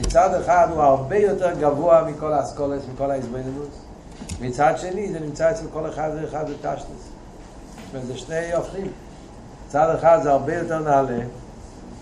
מצד 0.00 0.34
אחד 0.34 0.68
הוא 0.70 0.82
הרבה 0.82 1.16
יותר 1.16 1.52
גבוה 1.60 2.04
מכל 2.04 2.32
האסכולס, 2.32 2.82
מכל 2.94 3.10
ההזבנינוס. 3.10 3.82
מצד 4.40 4.74
שני 4.76 5.12
זה 5.12 5.20
נמצא 5.20 5.50
אצל 5.50 5.64
כל 5.72 5.88
אחד 5.88 6.10
ואחד 6.14 6.44
בטשטוס. 6.50 6.88
זאת 6.88 7.94
אומרת, 7.94 8.06
זה 8.06 8.18
שני 8.18 8.52
הופכים. 8.52 8.92
מצד 9.66 9.94
אחד 9.98 10.18
זה 10.22 10.30
הרבה 10.30 10.54
יותר 10.54 10.78
נעלה, 10.78 11.18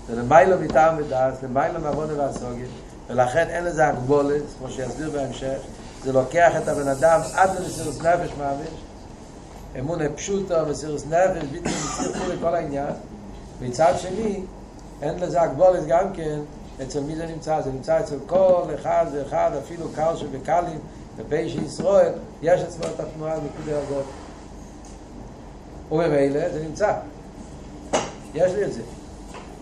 זה 0.09 0.17
למיילו 0.17 0.61
מטעם 0.61 0.97
ודס, 0.99 1.43
למיילו 1.43 1.81
מעוונה 1.81 2.13
והסוגיה, 2.19 2.67
ולכן 3.11 3.47
אין 3.49 3.65
לזה 3.65 3.89
הגבולת, 3.89 4.43
כמו 4.59 4.71
שיסביר 4.71 5.11
בהמשך, 5.11 5.59
זה 6.05 6.13
לוקח 6.13 6.53
את 6.63 6.69
הבן 6.69 6.89
אדם 6.89 7.21
עד 7.35 7.51
למסירוס 7.61 8.01
נפש 8.01 8.31
ממש, 8.39 8.69
אמונה 9.79 10.05
פשוטו, 10.09 10.55
מסירוס 10.71 11.07
נפש, 11.07 11.45
ביטוי 11.51 11.73
מסיר 11.73 12.13
כולי 12.19 12.37
כל 12.41 12.55
העניין. 12.55 12.93
מצד 13.61 13.95
שני, 13.99 14.43
אין 15.03 15.19
לזה 15.19 15.43
הגבולת 15.43 15.87
גם 15.87 16.13
כן, 16.13 16.41
אצל 16.83 17.01
מי 17.01 17.17
זה 17.17 17.27
נמצא? 17.27 17.61
זה 17.61 17.73
נמצא 17.73 18.01
אצל 18.01 18.17
כל 18.27 18.63
אחד 18.75 19.07
ואחד, 19.13 19.51
אפילו 19.65 19.87
קל 19.95 20.17
שבקלים, 20.17 20.79
בפשע 21.17 21.61
ישראל, 21.61 22.13
יש 22.43 22.61
אצלו 22.61 22.87
את 22.95 23.01
התנועה 23.01 23.35
הנקודה 23.35 23.79
הזאת. 23.79 24.05
וממילא 25.93 26.49
זה 26.53 26.63
נמצא. 26.63 26.93
יש 28.35 28.53
לי 28.53 28.65
את 28.65 28.73
זה. 28.73 28.83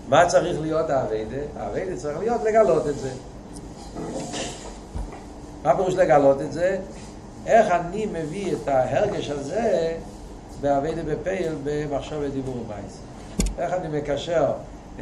מה 0.08 0.26
צריך 0.26 0.60
להיות 0.60 0.90
האביידה? 0.90 1.36
האביידה 1.56 1.96
צריך 1.96 2.18
להיות 2.18 2.42
לגלות 2.44 2.86
את 2.88 2.98
זה. 2.98 3.10
מה 5.64 5.76
פירוש 5.76 5.94
לגלות 5.94 6.42
את 6.42 6.52
זה? 6.52 6.78
איך 7.46 7.70
אני 7.70 8.06
מביא 8.06 8.52
את 8.52 8.68
ההרגש 8.68 9.30
הזה 9.30 9.96
באביידה 10.60 11.02
בפייל 11.02 11.54
במחשב 11.64 12.18
ודיבור 12.20 12.56
ובייס. 12.56 12.98
איך 13.58 13.72
אני 13.72 13.98
מקשר 13.98 14.52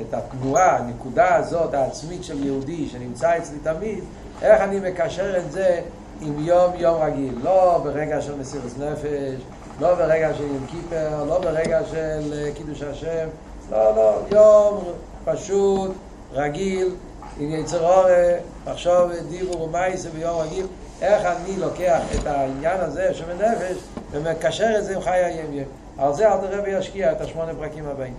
את 0.01 0.15
התנועה, 0.15 0.77
הנקודה 0.77 1.35
הזאת 1.35 1.75
העצמית 1.75 2.25
של 2.25 2.47
יהודי 2.47 2.89
שנמצא 2.89 3.39
אצלי 3.39 3.59
תמיד, 3.63 4.05
איך 4.43 4.61
אני 4.61 4.91
מקשר 4.91 5.39
את 5.39 5.53
זה 5.53 5.81
עם 6.21 6.35
יום 6.39 6.73
יום 6.77 7.03
רגיל, 7.03 7.35
לא 7.43 7.81
ברגע 7.85 8.21
של 8.23 8.37
מסירות 8.37 8.73
נפש, 8.79 9.41
לא 9.81 9.95
ברגע 9.95 10.35
של 10.35 10.43
יום 10.45 10.67
כיפר, 10.67 11.25
לא 11.25 11.39
ברגע 11.39 11.81
של 11.91 12.51
קידוש 12.55 12.83
השם, 12.83 13.29
לא, 13.71 13.97
לא, 13.97 14.19
יום 14.31 14.85
פשוט, 15.25 15.91
רגיל, 16.33 16.95
עם 17.39 17.51
יצר 17.51 17.85
אורה, 17.85 18.33
מחשוב 18.67 19.11
דיבור 19.29 19.63
ומייסה 19.63 20.11
ביום 20.11 20.41
רגיל, 20.41 20.67
איך 21.03 21.25
אני 21.25 21.57
לוקח 21.57 22.03
את 22.15 22.27
העניין 22.27 22.81
הזה 22.81 23.15
של 23.15 23.33
נפש 23.33 23.77
ומקשר 24.11 24.79
את 24.79 24.85
זה 24.85 24.97
עם 24.97 25.01
חיי 25.01 25.25
הימיה. 25.25 25.65
על 25.99 26.15
זה 26.15 26.33
אל 26.33 26.39
תראה 26.39 26.63
וישקיע 26.65 27.13
את 27.13 27.21
השמונה 27.21 27.53
פרקים 27.55 27.87
הבאים. 27.89 28.15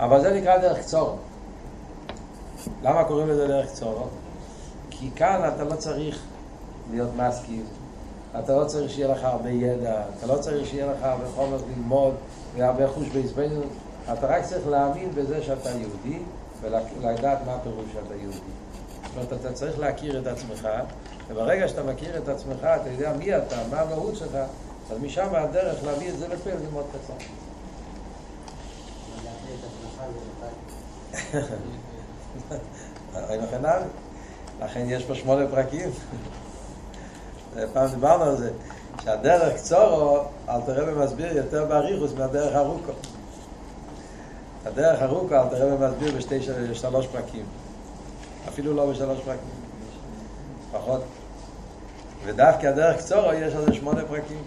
אבל 0.00 0.20
זה 0.20 0.40
נקרא 0.40 0.58
דרך 0.58 0.78
קצור. 0.78 1.18
למה 2.82 3.04
קוראים 3.04 3.28
לזה 3.28 3.48
דרך 3.48 3.66
קצור? 3.66 4.08
כי 4.90 5.10
כאן 5.16 5.50
אתה 5.54 5.64
לא 5.64 5.74
צריך 5.74 6.22
להיות 6.90 7.10
מסכים, 7.16 7.64
אתה 8.38 8.56
לא 8.56 8.64
צריך 8.64 8.90
שיהיה 8.90 9.08
לך 9.08 9.24
הרבה 9.24 9.50
ידע, 9.50 10.02
אתה 10.18 10.26
לא 10.26 10.36
צריך 10.36 10.66
שיהיה 10.66 10.86
לך 10.86 11.02
הרבה 11.02 11.24
חומר 11.34 11.56
ללמוד 11.68 12.14
והרבה 12.56 12.88
חוש 12.88 13.08
בעזבנות, 13.08 13.68
אתה 14.12 14.26
רק 14.26 14.44
צריך 14.44 14.68
להאמין 14.68 15.10
בזה 15.14 15.42
שאתה 15.42 15.70
יהודי 15.70 16.18
ולדעת 16.64 17.38
מה 17.46 17.54
הפירוש 17.54 17.86
שאתה 17.92 18.14
יהודי. 18.14 18.38
זאת 18.38 19.16
אומרת, 19.16 19.32
אתה 19.32 19.52
צריך 19.52 19.78
להכיר 19.78 20.20
את 20.20 20.26
עצמך, 20.26 20.68
וברגע 21.28 21.68
שאתה 21.68 21.82
מכיר 21.82 22.18
את 22.18 22.28
עצמך, 22.28 22.58
אתה 22.64 22.90
יודע 22.90 23.12
מי 23.12 23.36
אתה, 23.36 23.56
מה 23.70 23.80
המהות 23.80 24.16
שלך, 24.16 24.38
אז 24.90 24.98
משם 25.02 25.34
הדרך 25.34 25.84
להביא 25.84 26.08
את 26.08 26.18
זה 26.18 26.28
לפה 26.28 26.50
זה 26.50 26.70
מאוד 26.72 26.84
קצר. 26.92 27.14
לכן 34.62 34.84
יש 34.88 35.04
פה 35.04 35.14
שמונה 35.14 35.46
פרקים. 35.50 35.90
פעם 37.72 37.88
דיברנו 37.88 38.24
על 38.24 38.36
זה, 38.36 38.50
שהדרך 39.04 39.56
קצורו, 39.56 40.18
אל 40.48 40.60
תראה 40.60 40.94
ומסביר 40.94 41.36
יותר 41.36 41.64
באריכוס 41.64 42.12
מהדרך 42.18 42.56
ארוכו. 42.56 42.92
הדרך 44.64 45.02
ארוכו, 45.02 45.34
אל 45.34 45.48
תראה 45.48 45.74
ומסביר 45.74 46.16
בשתי 46.16 46.42
שלוש 46.74 47.06
פרקים. 47.06 47.44
אפילו 48.48 48.74
לא 48.74 48.90
בשלוש 48.90 49.20
פרקים. 49.20 49.50
פחות. 50.72 51.02
ודווקא 52.24 52.66
הדרך 52.66 52.98
קצורו 52.98 53.32
יש 53.32 53.54
על 53.54 53.64
זה 53.64 53.74
שמונה 53.74 54.04
פרקים. 54.04 54.42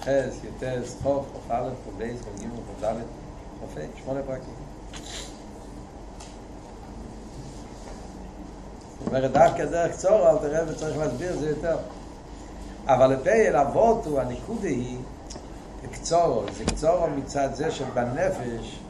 חס, 0.00 0.38
יתס, 0.44 0.96
חוף, 1.02 1.26
חוף 1.32 1.50
א', 1.50 1.68
חוף 1.84 1.94
בייס, 1.98 2.20
חוף 2.22 2.40
ג', 2.40 2.46
חוף 2.66 2.84
ד', 2.84 2.94
חוף 3.60 3.76
ה', 3.76 3.98
שמונה 4.04 4.20
פרקים. 4.26 4.54
זאת 8.98 9.08
אומרת, 9.08 9.32
דווקא 9.32 9.64
דרך 9.64 9.92
קצורו, 9.92 10.28
אל 10.28 10.38
תראה 10.38 10.60
וצריך 10.68 10.98
להסביר 10.98 11.36
זה 11.36 11.48
יותר. 11.50 11.76
אבל 12.86 13.06
לפייל 13.06 13.56
אבות 13.56 14.06
הוא, 14.06 14.20
הניקודה 14.20 14.68
היא, 14.68 14.98
קצורו, 15.92 16.42
זה 16.58 16.64
קצורו 16.64 17.06
מצד 17.06 17.48
זה 17.54 17.70
שבנפש, 17.70 18.80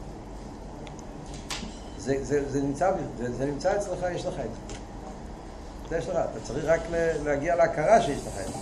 זה, 2.04 2.24
זה, 2.24 2.40
זה, 2.50 2.62
נמצא, 2.62 2.90
זה, 3.18 3.32
זה 3.32 3.46
נמצא 3.46 3.76
אצלך, 3.76 4.06
יש 4.14 4.26
לך 4.26 4.34
את 4.34 4.44
זה. 4.44 4.74
זה 5.90 5.96
יש 5.98 6.08
לך, 6.08 6.16
אתה 6.16 6.40
צריך 6.42 6.64
רק 6.64 6.80
להגיע 7.24 7.56
להכרה 7.56 8.02
שיש 8.02 8.18
לך 8.18 8.40
את 8.40 8.52
זה. 8.52 8.58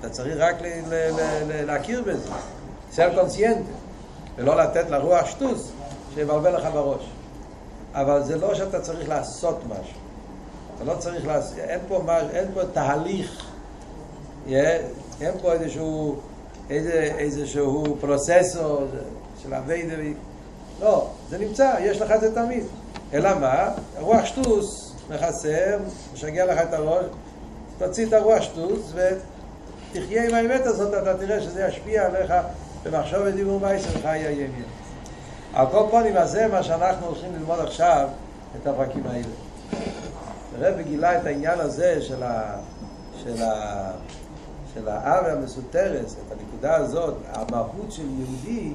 אתה 0.00 0.10
צריך 0.10 0.36
רק 0.38 0.62
ל, 0.62 0.66
ל, 0.66 0.94
ל, 0.94 1.20
ל, 1.46 1.64
להכיר 1.64 2.02
בזה, 2.06 2.30
סל 2.92 3.14
קונסיינטה, 3.14 3.70
ולא 4.36 4.56
לתת 4.56 4.90
לרוח 4.90 5.26
שטוס 5.26 5.72
שיבלבל 6.14 6.56
לך 6.56 6.68
בראש. 6.72 7.10
אבל 7.94 8.22
זה 8.24 8.38
לא 8.38 8.54
שאתה 8.54 8.80
צריך 8.80 9.08
לעשות 9.08 9.58
משהו. 9.64 9.98
אתה 10.76 10.84
לא 10.84 10.94
צריך 10.98 11.26
לעשות, 11.26 11.58
אין 11.58 11.80
פה, 11.88 12.02
מש, 12.04 12.30
אין 12.32 12.48
פה 12.54 12.60
תהליך, 12.72 13.46
אין 14.46 15.34
פה 15.42 15.52
איזשהו, 15.52 16.16
איזה, 16.70 17.14
איזשהו 17.18 17.96
פרוססור 18.00 18.86
של 19.42 19.54
אביידה, 19.54 19.94
לא, 20.84 21.08
זה 21.30 21.38
נמצא, 21.38 21.76
יש 21.80 22.00
לך 22.00 22.10
את 22.10 22.20
זה 22.20 22.34
תמיד. 22.34 22.64
אלא 23.12 23.38
מה? 23.38 23.68
הרוח 23.96 24.24
שטוס 24.24 24.94
מחסר, 25.10 25.78
משגע 26.14 26.46
לך 26.46 26.60
את 26.62 26.72
הראש, 26.72 27.04
תוציא 27.78 28.06
את 28.06 28.12
הרוח 28.12 28.42
שטוס 28.42 28.92
ותחיה 28.94 30.28
עם 30.28 30.34
האמת 30.34 30.66
הזאת, 30.66 30.94
אתה 31.02 31.18
תראה 31.18 31.40
שזה 31.40 31.66
ישפיע 31.68 32.06
עליך 32.06 32.32
במחשוב 32.82 33.18
ודיבור 33.24 33.60
מייסר 33.60 34.00
חיי 34.02 34.26
הימין. 34.26 34.64
על 35.54 35.66
כל 35.70 35.86
פונים, 35.90 36.16
אז 36.16 36.30
זה 36.30 36.48
מה 36.48 36.62
שאנחנו 36.62 37.06
הולכים 37.06 37.32
ללמוד 37.34 37.60
עכשיו, 37.60 38.08
את 38.62 38.66
הפרקים 38.66 39.02
האלה. 39.06 39.26
הרב 40.58 40.80
גילה 40.80 41.20
את 41.20 41.26
העניין 41.26 41.60
הזה 41.60 42.02
של 42.02 42.22
ה... 42.22 42.56
של 43.24 43.42
ה... 43.42 43.90
של 44.74 44.88
האב 44.88 45.26
המסותרס, 45.26 46.16
את 46.26 46.32
הנקודה 46.32 46.76
הזאת, 46.76 47.14
המהות 47.32 47.92
של 47.92 48.02
יהודי, 48.18 48.74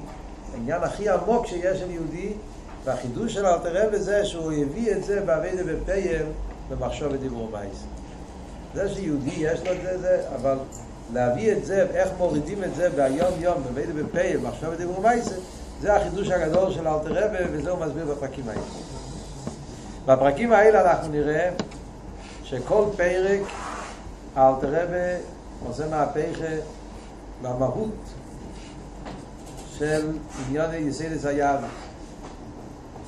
העניין 0.54 0.82
הכי 0.82 1.08
עמוק 1.08 1.46
שיש 1.46 1.78
של 1.78 1.90
יהודי, 1.90 2.32
והחידוש 2.84 3.34
של 3.34 3.46
אלתר 3.46 3.86
רבי 3.86 3.98
זה 3.98 4.24
שהוא 4.24 4.52
הביא 4.52 4.92
את 4.92 5.04
זה 5.04 5.20
בעבידה 5.20 5.62
בפייל 5.64 6.26
במחשבה 6.70 7.08
ודיבור 7.12 7.48
מעשה. 7.52 7.84
זה 8.74 8.88
שיהודי 8.94 9.34
יש 9.36 9.60
לו 9.66 9.72
את 9.72 9.82
זה, 9.82 9.98
זה, 9.98 10.22
אבל 10.34 10.58
להביא 11.12 11.52
את 11.52 11.64
זה, 11.64 11.86
איך 11.94 12.08
מורידים 12.18 12.64
את 12.64 12.74
זה 12.74 12.90
ביום 12.90 13.32
יום 13.38 13.62
בעבודה 13.62 14.02
בפועל, 14.02 14.36
במחשבה 14.36 14.68
ודיבור 14.72 15.00
מעשה, 15.00 15.28
זה 15.80 15.96
החידוש 15.96 16.30
הגדול 16.30 16.72
של 16.72 16.88
אלטער 16.88 17.24
רבי, 17.24 17.44
וזה 17.52 17.70
הוא 17.70 17.86
מסביר 17.86 18.04
בפרקים 18.04 18.48
האלה. 18.48 18.60
בפרקים 20.06 20.52
האלה 20.52 20.90
אנחנו 20.90 21.12
נראה 21.12 21.50
שכל 22.44 22.84
פרק 22.96 23.40
אלטער 24.36 24.68
רבי 24.68 25.16
עושה 25.66 25.88
מהפכה 25.88 26.54
במהות 27.42 27.94
של 29.80 30.10
עניין 30.48 30.88
יסודות 30.88 31.24
היהדות. 31.24 31.70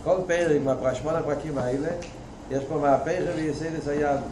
כל 0.05 0.17
פרק 0.27 0.61
מהשמונה 0.83 1.19
הפרקים 1.19 1.59
האלה 1.59 1.89
יש 2.51 2.65
פה 2.69 2.79
מהפכה 2.79 3.33
ביסודות 3.37 3.89
היהדות. 3.89 4.29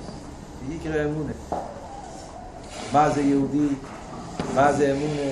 עיקרי 0.70 1.04
אמונה. 1.04 1.32
מה 2.92 3.10
זה 3.10 3.20
יהודי? 3.20 3.68
מה 4.54 4.72
זה 4.72 4.92
אמונה? 4.92 5.30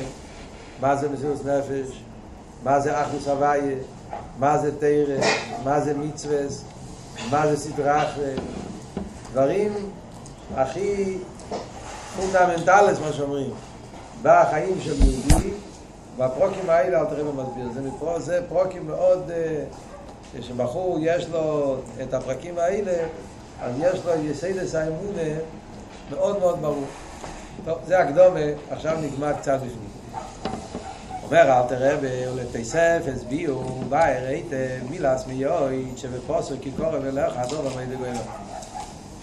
מה 0.80 0.96
זה 0.96 1.08
מסירות 1.08 1.46
נפש? 1.46 2.02
מה 2.64 2.80
זה 2.80 3.02
אחדות 3.02 3.28
הוויה? 3.28 3.76
מה 4.38 4.58
זה 4.58 4.78
תורה? 4.78 5.16
מה 5.64 5.80
זה 5.80 5.94
מצוות? 5.94 6.64
מה 7.30 7.46
זה 7.46 7.56
סטרא 7.56 8.08
אחרא? 8.08 8.34
דברים 9.32 9.72
הכי 10.56 11.18
fundamentals, 12.16 12.98
מה 13.00 13.12
שאומרים, 13.12 13.50
בחיים 14.22 14.80
של 14.80 14.94
יהודי, 15.02 15.50
והפרוקים 16.18 16.70
האלה, 16.70 17.00
אל 17.00 17.04
תראה 17.04 17.24
במסביר, 17.24 17.68
זה, 17.74 17.80
מפרו, 17.80 18.20
זה 18.20 18.40
פרוקים 18.48 18.86
מאוד, 18.86 19.30
כשבחור 20.38 20.98
יש 21.02 21.28
לו 21.28 21.76
את 22.02 22.14
הפרקים 22.14 22.58
האלה, 22.58 22.92
אז 23.62 23.74
יש 23.80 24.04
לו 24.04 24.12
יסיידס 24.24 24.74
האמונה 24.74 25.38
מאוד 26.10 26.38
מאוד 26.38 26.58
ברור. 26.60 26.84
טוב, 27.64 27.78
זה 27.86 27.98
הקדומה, 27.98 28.40
עכשיו 28.70 28.98
נגמר 29.02 29.32
קצת 29.32 29.56
בפנים. 29.56 29.88
אומר 31.22 31.58
אל 31.58 31.68
תראה 31.68 31.96
ולתסף 32.00 33.02
הסביעו 33.14 33.62
באר 33.88 34.24
היטב 34.26 34.90
מילס 34.90 35.26
מיועד 35.26 35.72
שבפוסר 35.96 36.54
כי 36.60 36.70
קורא 36.70 36.98
ולך 37.02 37.32
הדור 37.36 37.60
עמד 37.60 37.92
לגוינו 37.92 38.20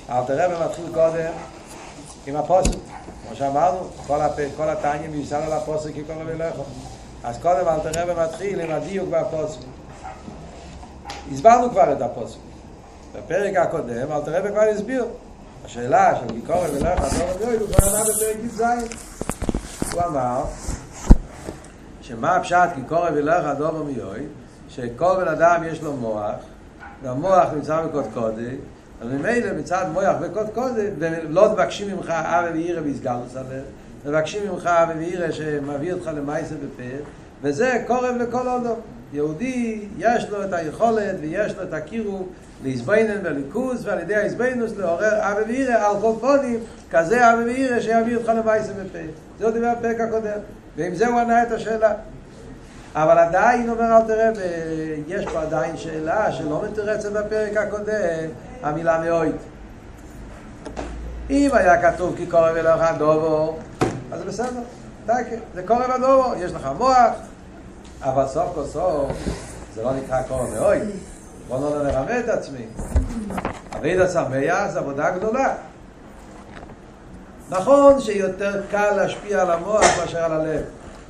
אל 0.10 0.24
תראה 0.28 0.58
ומתחיל 0.58 0.86
קודם 0.94 1.32
עם 2.28 2.36
הפוסר 2.36 2.72
כמו 3.28 3.36
שאמרנו 3.36 3.78
כל, 4.08 4.22
הפ... 4.22 4.36
כל 4.58 4.70
התניה 4.70 5.10
מיוסד 5.10 5.42
על 5.46 5.54
הפוסר 5.54 5.92
כי 5.92 6.04
קורא 6.04 6.24
ולך 6.26 6.56
אז 7.24 7.38
קודם 7.42 7.68
אל 7.68 7.80
תראה 7.80 8.16
ומתחיל 8.16 8.60
עם 8.60 8.72
הדיוק 8.72 9.10
בפוסר 9.10 9.60
הסברנו 11.32 11.70
כבר 11.70 11.94
את 11.94 12.02
הפוסר 12.02 12.38
בפרק 13.16 13.56
הקודם 13.56 14.12
אל 14.12 14.22
תראה 14.22 14.42
וכבר 14.44 14.62
הסביר. 14.62 15.06
השאלה 15.66 16.16
של 16.20 16.28
כי 16.28 16.42
קורא 16.42 16.68
ולך 16.74 17.00
הדור 17.02 17.30
עמד 17.30 17.60
הוא 17.60 17.68
כבר 17.68 17.88
ענה 17.88 18.04
בפרק 18.04 18.38
י"ז. 18.44 18.62
הוא 19.94 20.02
אמר 20.04 20.44
שמה 22.02 22.36
הפשט 22.36 22.70
כי 22.76 22.82
קורא 22.88 23.10
ולך 23.14 23.46
הדובר 23.46 23.84
מיוי, 23.84 24.26
שכל 24.70 25.16
בן 25.18 25.28
אדם 25.28 25.64
יש 25.64 25.82
לו 25.82 25.94
מוח, 25.94 26.36
והמוח 27.04 27.48
נמצא 27.54 27.82
בקוד 27.82 28.06
קודי, 28.14 28.56
אז 29.02 29.08
ממילא 29.08 29.54
מצד 29.54 29.86
מוח 29.94 30.16
בקוד 30.22 30.48
קודי, 30.54 30.88
ולא 31.00 31.52
מבקשים 31.52 31.96
ממך 31.96 32.10
אבא 32.10 32.50
ואירא 32.54 32.82
ויסגלוס 32.82 33.36
עליהם, 33.36 33.64
מבקשים 34.06 34.52
ממך 34.52 34.66
אבא 34.66 34.94
ואירא 34.98 35.32
שמביא 35.32 35.94
אותך 35.94 36.10
למייסר 36.16 36.56
בפה, 36.56 37.04
וזה 37.42 37.84
קורב 37.88 38.16
לכל 38.20 38.48
עודו. 38.48 38.76
יהודי 39.14 39.82
יש 39.98 40.30
לו 40.30 40.44
את 40.44 40.54
היכולת 40.54 41.16
ויש 41.22 41.56
לו 41.56 41.64
את 41.64 41.74
הקירוב 41.74 42.30
להזבנן 42.64 43.18
וליקוס 43.24 43.82
ועל 43.84 44.00
ידי 44.00 44.16
ההזבנוס 44.16 44.72
לעורר 44.78 45.20
אבא 45.20 45.42
ואירא 45.48 45.74
על 45.74 46.02
כל 46.02 46.14
פונים 46.20 46.60
כזה 46.92 47.34
אבא 47.34 47.42
ואירא 47.46 47.80
שיביא 47.80 48.16
אותך 48.16 48.30
למייסר 48.30 48.72
בפה. 48.74 49.00
זה 49.40 49.46
עוד 49.46 49.58
דבר 49.58 49.74
בפרק 49.80 50.00
הקודם. 50.00 50.40
ועם 50.78 50.96
זה 50.96 51.08
הוא 51.08 51.20
ענה 51.20 51.44
את 51.44 51.52
השאלה. 51.52 51.94
אבל 52.96 53.18
עדיין 53.18 53.70
אומר 53.70 53.98
אל 53.98 54.02
תראה, 54.02 54.32
יש 55.08 55.26
פה 55.26 55.42
עדיין 55.42 55.78
שאלה 55.78 56.32
שלא 56.32 56.64
מתרצת 56.66 57.12
בפרק 57.12 57.58
הקודם, 57.58 58.30
המילה 58.66 59.02
מאוית. 59.02 59.36
אם 61.30 61.50
היה 61.54 61.92
כתוב 61.92 62.16
כי 62.18 62.26
קורא 62.26 62.52
ולך 62.56 62.82
הדובו, 62.82 63.58
אז 64.12 64.20
זה 64.20 64.26
בסדר, 64.26 64.62
דייקה, 65.06 65.36
זה 65.54 65.64
קורא 65.64 65.86
ודובו, 65.96 66.34
יש 66.38 66.52
לך 66.52 66.70
מוח, 66.78 67.14
אבל 68.02 68.28
סוף 68.28 68.56
כל 68.56 68.66
סוף 68.66 69.12
זה 69.76 69.84
לא 69.84 69.94
נקרא 69.94 70.22
קורא 70.22 70.44
מאוית. 70.56 70.84
בוא 71.48 71.76
לא 71.76 71.84
נרמה 71.84 72.20
את 72.20 72.30
עצמי. 72.30 72.66
אביד 73.78 74.00
השמח 74.00 74.68
זה 74.74 74.80
עבודה 74.80 75.12
גדולה. 75.12 75.54
נכון 77.50 78.02
שיותר 78.02 78.62
קל 78.72 78.92
להשפיע 78.96 79.42
על 79.42 79.52
המוח 79.52 79.86
מאשר 80.00 80.24
על 80.24 80.32
הלב. 80.32 80.62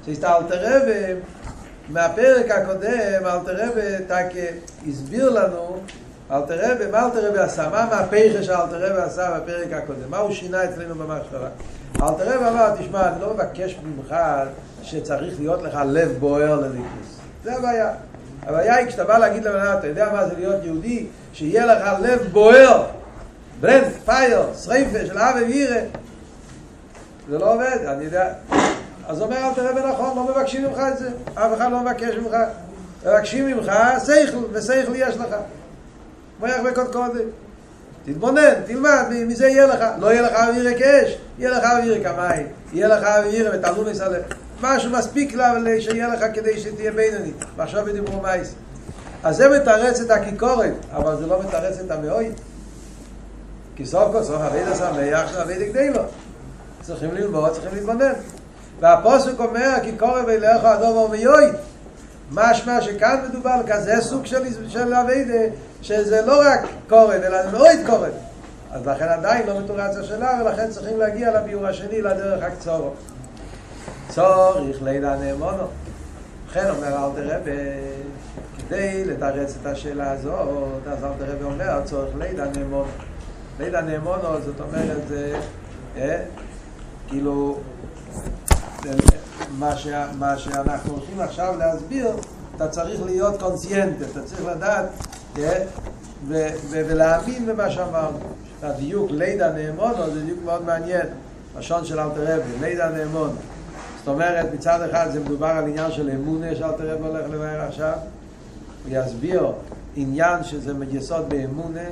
שאתה 0.05 0.37
אלתר 0.37 0.59
רבי, 0.61 1.19
מהפרק 1.89 2.51
הקודם, 2.51 3.25
אלתר 3.25 3.67
רבי 3.67 4.05
תק 4.07 4.29
הסביר 4.87 5.29
לנו, 5.29 5.79
אלתר 6.31 6.71
רבי, 6.71 6.85
מה 6.91 7.05
אלתר 7.05 7.29
רבי 7.29 7.39
עשה? 7.39 7.69
מה 7.69 7.85
מהפכה 7.91 8.43
שאלתר 8.43 8.91
רבי 8.91 9.01
עשה 9.01 9.39
בפרק 9.39 9.73
הקודם? 9.73 10.09
מה 10.09 10.17
הוא 10.17 10.31
שינה 10.31 10.63
אצלנו 10.63 10.95
במחשבה? 10.95 11.47
אלתר 11.95 12.35
רבי 12.35 12.47
אמר, 12.47 12.75
תשמע, 12.79 13.07
אני 13.07 13.21
לא 13.21 13.33
מבקש 13.33 13.77
ממך 13.83 14.15
שצריך 14.83 15.39
להיות 15.39 15.61
לך 15.61 15.79
לב 15.85 16.11
בוער 16.19 16.59
לליכוס. 16.59 17.19
זה 17.43 17.55
הבעיה. 17.55 17.91
הבעיה 18.43 18.75
היא 18.75 18.87
כשאתה 18.87 19.03
בא 19.03 19.17
להגיד 19.17 19.43
לבן 19.43 19.75
אתה 19.79 19.87
יודע 19.87 20.09
מה 20.13 20.27
זה 20.27 20.35
להיות 20.35 20.63
יהודי? 20.63 21.05
שיהיה 21.33 21.65
לך 21.65 21.83
לב 22.01 22.27
בוער, 22.31 22.85
ברנד, 23.59 23.87
פייר, 24.05 24.41
שריפה 24.63 25.05
של 25.05 25.17
אבי 25.17 25.43
וירא. 25.43 25.81
זה 27.29 27.37
לא 27.37 27.53
עובד, 27.53 27.77
אני 27.87 28.03
יודע. 28.03 28.33
אז 29.07 29.21
אומר 29.21 29.37
אל 29.37 29.53
תראה 29.53 29.73
בנכון, 29.73 30.15
לא 30.15 30.23
מבקשים 30.23 30.65
ממך 30.65 30.77
את 30.91 30.97
זה. 30.97 31.09
אף 31.33 31.53
אחד 31.57 31.71
לא 31.71 31.79
מבקש 31.79 32.15
ממך. 32.15 32.35
מבקשים 33.05 33.47
ממך 33.47 33.71
שכל, 34.05 34.37
ושכל 34.51 34.95
יש 34.95 35.17
לך. 35.17 35.35
מויח 36.39 36.61
בקוד 36.61 36.91
קודם. 36.93 37.25
תתבונן, 38.05 38.53
תלמד, 38.65 39.05
מזה 39.09 39.47
יהיה 39.47 39.65
לך. 39.65 39.85
לא 39.99 40.07
יהיה 40.13 40.21
לך 40.21 40.33
אוויר 40.33 40.79
כאש, 40.79 41.17
יהיה 41.39 41.49
לך 41.49 41.63
אוויר 41.63 42.03
כמים. 42.03 42.47
יהיה 42.73 42.87
לך 42.87 43.03
אוויר 43.03 43.51
ותעלו 43.53 43.83
מסלם. 43.83 44.21
משהו 44.61 44.91
מספיק 44.91 45.35
שיהיה 45.79 46.07
לך 46.07 46.25
כדי 46.33 46.59
שתהיה 46.59 46.91
בינוני. 46.91 47.31
ועכשיו 47.55 47.85
בדיבור 47.85 48.21
מייס. 48.21 48.55
אז 49.23 49.37
זה 49.37 49.49
מתרץ 49.49 49.99
את 49.99 50.11
הכיכורת, 50.11 50.73
אבל 50.93 51.17
זה 51.17 51.27
לא 51.27 51.39
מתרץ 51.43 51.79
את 51.85 51.91
המאוי. 51.91 52.31
כי 53.75 53.85
סוף 53.85 54.11
כל 54.11 54.23
סוף 54.23 54.41
אבי 54.41 54.65
דסמך 54.65 55.29
של 55.31 55.37
אבי 55.37 55.53
דגדי 55.53 55.89
לו. 55.89 56.01
צריכים 56.81 57.11
ללמוד, 57.13 57.51
צריכים 57.53 57.71
להתבונן. 57.73 58.13
והפוסק 58.79 59.39
אומר, 59.39 59.73
כי 59.83 59.91
קורב 59.91 60.29
אליך 60.29 60.63
הדובר 60.65 61.07
מיועד. 61.07 61.55
משמע 62.31 62.81
שכאן 62.81 63.25
מדובר 63.29 63.49
על 63.49 63.63
כזה 63.67 64.01
סוג 64.01 64.25
של, 64.25 64.93
אביידה, 64.93 65.55
שזה 65.81 66.21
לא 66.25 66.41
רק 66.45 66.59
קורב, 66.89 67.09
אלא 67.09 67.43
זה 67.43 67.51
מאוד 67.51 67.77
קורב. 67.85 68.11
אז 68.71 68.87
לכן 68.87 69.05
עדיין 69.05 69.47
לא 69.47 69.59
מתורץ 69.59 69.97
השאלה, 69.97 70.41
ולכן 70.41 70.69
צריכים 70.69 70.99
להגיע 70.99 71.41
לביאור 71.41 71.67
השני, 71.67 72.01
לדרך 72.01 72.43
הקצורו. 72.43 72.91
צורך 74.09 74.81
לידע 74.81 75.15
נאמונו. 75.15 75.67
לכן 76.49 76.69
אומר 76.69 76.87
אל 76.87 77.21
תראה, 77.21 77.39
כדי 78.57 79.05
לתרץ 79.05 79.55
את 79.61 79.65
השאלה 79.65 80.11
הזאת, 80.11 80.87
אז 80.87 81.03
אל 81.03 81.09
תראה 81.19 81.35
ואומר, 81.41 81.81
צורך 81.85 82.09
לידע 82.19 82.45
נאמונו. 82.45 82.85
לידע 83.59 83.81
נאמונו, 83.81 84.41
זאת 84.45 84.59
אומרת, 84.59 85.07
זה, 85.07 85.39
אה, 85.97 86.21
כאילו, 87.07 87.59
מה, 89.59 89.77
ש... 89.77 89.87
מה 90.19 90.37
שאנחנו 90.37 90.93
הולכים 90.93 91.19
עכשיו 91.19 91.53
להסביר, 91.57 92.07
אתה 92.55 92.67
צריך 92.67 93.01
להיות 93.05 93.39
קונסיינט, 93.39 94.01
אתה 94.11 94.21
צריך 94.23 94.45
לדעת 94.45 94.85
כן? 95.35 95.63
ו... 96.27 96.47
ו... 96.69 96.81
ולהאמין 96.89 97.45
במה 97.45 97.71
שאמרנו. 97.71 98.17
הדיוק 98.63 99.11
לידה 99.11 99.51
נאמונו 99.51 100.11
זה 100.13 100.21
דיוק 100.25 100.39
מאוד 100.45 100.65
מעניין, 100.65 101.07
לשון 101.57 101.85
של 101.85 101.99
אלתר 101.99 102.23
רבי, 102.23 102.59
לידה 102.59 102.89
נאמונו. 102.89 103.33
זאת 103.97 104.07
אומרת, 104.07 104.53
מצד 104.53 104.81
אחד 104.81 105.09
זה 105.13 105.19
מדובר 105.19 105.47
על 105.47 105.67
עניין 105.67 105.91
של 105.91 106.09
אמונה 106.09 106.55
שאלתר 106.55 106.95
רבי 106.95 107.07
הולך 107.07 107.25
לבאר 107.31 107.61
עכשיו, 107.61 107.93
הוא 108.83 108.91
יסביר 108.91 109.51
עניין 109.95 110.43
שזה 110.43 110.73
יסוד 110.91 111.29
באמונה, 111.29 111.89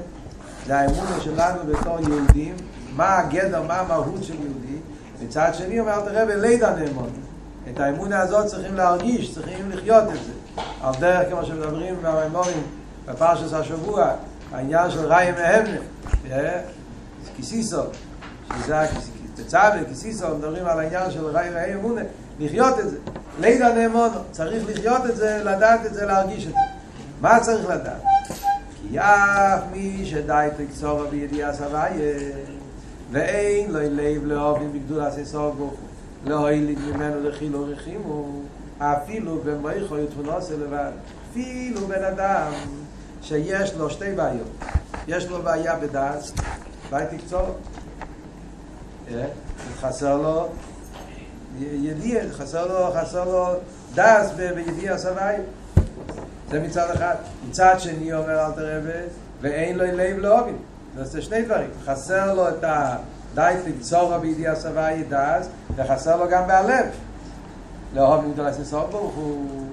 זה 0.68 0.78
האמונה 0.78 1.22
שלנו 1.22 1.60
בתור 1.72 2.00
יהודים, 2.00 2.56
מה 2.96 3.18
הגדר, 3.18 3.62
מה 3.62 3.80
המהות 3.80 4.24
של 4.24 4.34
יהודי, 4.34 4.73
מצד 5.22 5.52
שני 5.54 5.80
אומר 5.80 5.94
אלתר 5.94 6.24
רבי 6.24 6.36
לידה 6.36 6.76
נאמון. 6.76 7.10
את 7.72 7.80
האמונה 7.80 8.20
הזאת 8.22 8.46
צריכים 8.46 8.76
להרגיש, 8.76 9.34
צריכים 9.34 9.72
לחיות 9.72 10.04
את 10.04 10.24
זה. 10.26 10.32
על 10.82 10.94
דרך 11.00 11.30
כמו 11.30 11.46
שמדברים 11.46 11.96
במימורים 12.02 12.64
בפרשת 13.06 13.54
השבוע, 13.54 14.12
העניין 14.52 14.92
של 14.92 15.06
ראי 15.06 15.32
מהמנה, 15.32 16.52
כיסיסו, 17.36 17.82
שזה 18.58 18.88
בצווה, 19.38 19.72
כיסיסו, 19.90 20.38
מדברים 20.38 20.66
על 20.66 20.80
העניין 20.80 21.12
של 21.12 21.26
ראי 21.26 21.50
מהמונה, 21.50 22.02
לחיות 22.40 22.80
את 22.80 22.90
זה. 22.90 22.98
לידה 23.40 23.74
נאמונו, 23.74 24.20
צריך 24.32 24.64
לחיות 24.70 25.06
את 25.06 25.16
זה, 25.16 25.42
לדעת 25.44 25.86
את 25.86 25.94
זה, 25.94 26.06
להרגיש 26.06 26.48
את 26.48 26.52
זה. 26.52 26.58
מה 27.22 27.40
צריך 27.40 27.70
לדעת? 27.70 28.02
כי 28.90 29.00
אף 29.00 29.62
מי 29.72 30.06
שדי 30.06 30.48
תקצור 30.58 31.04
בידיעה 31.04 31.54
סבייה 31.54 32.10
ואין 33.14 33.72
לו 33.72 33.80
לב 33.82 34.26
לאובים 34.26 34.74
בגדול 34.74 35.02
עשי 35.02 35.26
סוף 35.26 35.56
בו 35.56 35.74
לא 36.26 36.46
היליד 36.46 36.80
ממנו 36.80 37.30
לחילו 37.30 37.66
רחימו 37.70 38.42
אפילו 38.80 39.42
במויכו 39.46 39.98
יתפונוס 39.98 40.52
לבד 40.52 40.92
אפילו 41.32 41.88
בן 41.88 42.04
אדם 42.04 42.52
שיש 43.22 43.74
לו 43.74 43.90
שתי 43.90 44.16
בעיות 44.16 44.48
יש 45.08 45.28
לו 45.28 45.42
בעיה 45.42 45.76
בדס, 45.76 46.34
בעיה 46.90 47.06
תקצור. 47.06 47.58
חסר 49.80 50.18
לו 50.18 50.48
ידיע, 51.60 52.24
חסר 52.32 52.68
לו, 52.68 52.94
חסר 52.94 53.26
לו 53.26 53.46
דס 53.96 54.32
בידיע 54.32 54.94
הסבי. 54.94 55.36
זה 56.50 56.60
מצד 56.60 56.90
אחד. 56.90 57.16
מצד 57.50 57.76
שני 57.80 58.14
אומר 58.14 58.46
אל 58.46 58.52
תרבה, 58.52 59.00
ואין 59.42 59.78
לו 59.78 59.86
לב 59.86 60.18
לאובין. 60.18 60.58
זה 60.98 61.22
שני 61.22 61.42
דברים. 61.42 61.70
חסר 61.86 62.34
לו 62.34 62.50
את 62.50 62.64
הדייט 62.64 63.60
לקצור 63.68 64.18
בידיע 64.18 64.52
הסבי 64.52 65.04
דס, 65.10 65.48
וחסר 65.76 66.18
לו 66.18 66.30
גם 66.30 66.48
בהלב. 66.48 66.86
לאהובין 67.94 68.34
גדולת 68.34 68.54
סוף 68.64 68.90
ברוך 68.92 69.16
הוא. 69.16 69.68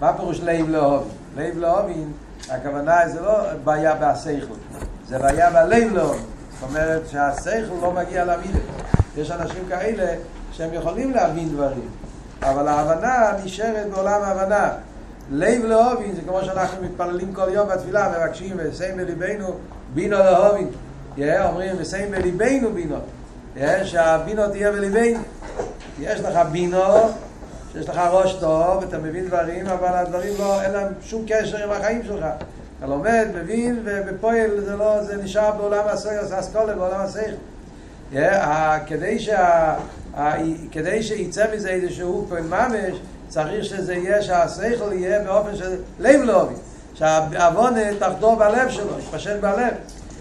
מה 0.00 0.12
פירוש 0.12 0.40
לב 0.40 0.68
לאהובין? 0.68 1.10
לב 1.36 1.58
לאהובין, 1.58 2.12
הכוונה 2.50 3.08
זה 3.08 3.20
לא 3.20 3.38
בעיה 3.64 3.94
בהסייכל, 3.94 4.54
זה 5.08 5.18
בעיה 5.18 5.50
בלב 5.50 5.92
לאהובין. 5.94 6.24
זאת 6.52 6.68
אומרת 6.68 7.08
שהסייכל 7.08 7.74
לא 7.82 7.92
מגיע 7.92 8.24
למידה. 8.24 8.58
יש 9.16 9.30
אנשים 9.30 9.64
כאלה 9.68 10.14
שהם 10.52 10.74
יכולים 10.74 11.10
להבין 11.10 11.48
דברים, 11.48 11.88
אבל 12.42 12.68
ההבנה 12.68 13.32
נשארת 13.44 13.90
בעולם 13.90 14.22
ההבנה. 14.22 14.70
לב 15.30 15.64
לאהובין 15.64 16.14
זה 16.14 16.20
כמו 16.22 16.42
שאנחנו 16.42 16.82
מתפללים 16.82 17.34
כל 17.34 17.48
יום 17.52 17.68
בתפילה, 17.68 18.08
מבקשים 18.08 18.56
וסיים 18.58 18.96
בליבנו 18.96 19.54
בינו 19.94 20.16
לאהובין. 20.16 20.68
אומרים 21.18 21.76
וסיים 21.78 22.10
בליבנו 22.10 22.70
בינו. 22.72 22.96
שהבינו 23.84 24.48
תהיה 24.48 24.72
בליבנו. 24.72 25.20
יש 26.00 26.20
לך 26.20 26.38
בינו, 26.52 26.82
שיש 27.72 27.88
לך 27.88 28.00
ראש 28.10 28.32
טוב, 28.32 28.82
אתה 28.82 28.98
מבין 28.98 29.26
דברים, 29.26 29.66
אבל 29.66 29.88
הדברים 29.88 30.34
לא, 30.38 30.62
אין 30.62 30.72
להם 30.72 30.92
שום 31.02 31.24
קשר 31.28 31.64
עם 31.64 31.70
החיים 31.70 32.02
שלך. 32.06 32.24
אתה 32.78 32.86
לומד, 32.86 33.26
מבין, 33.34 33.82
ובפועל 33.84 34.60
זה 34.60 34.76
לא, 34.76 35.02
זה 35.02 35.16
נשאר 35.16 35.52
בעולם 35.52 35.84
האסכולה, 36.32 36.74
בעולם 36.74 37.00
השכל. 37.00 37.32
כדי, 38.86 39.18
שה, 39.18 39.74
כדי 40.72 41.02
שיצא 41.02 41.46
מזה 41.54 41.68
איזשהו 41.68 42.26
פועל 42.28 42.42
ממש, 42.42 42.98
צריך 43.28 43.64
שזה 43.64 43.94
יהיה, 43.94 44.22
שהשכל 44.22 44.92
יהיה 44.92 45.24
באופן 45.24 45.56
של 45.56 45.76
לב 45.98 46.20
לאובי. 46.20 46.54
שהעוונה 46.98 47.80
תחדור 47.98 48.34
בלב 48.34 48.70
שלו, 48.70 48.98
יתפשט 48.98 49.40
בלב. 49.40 49.74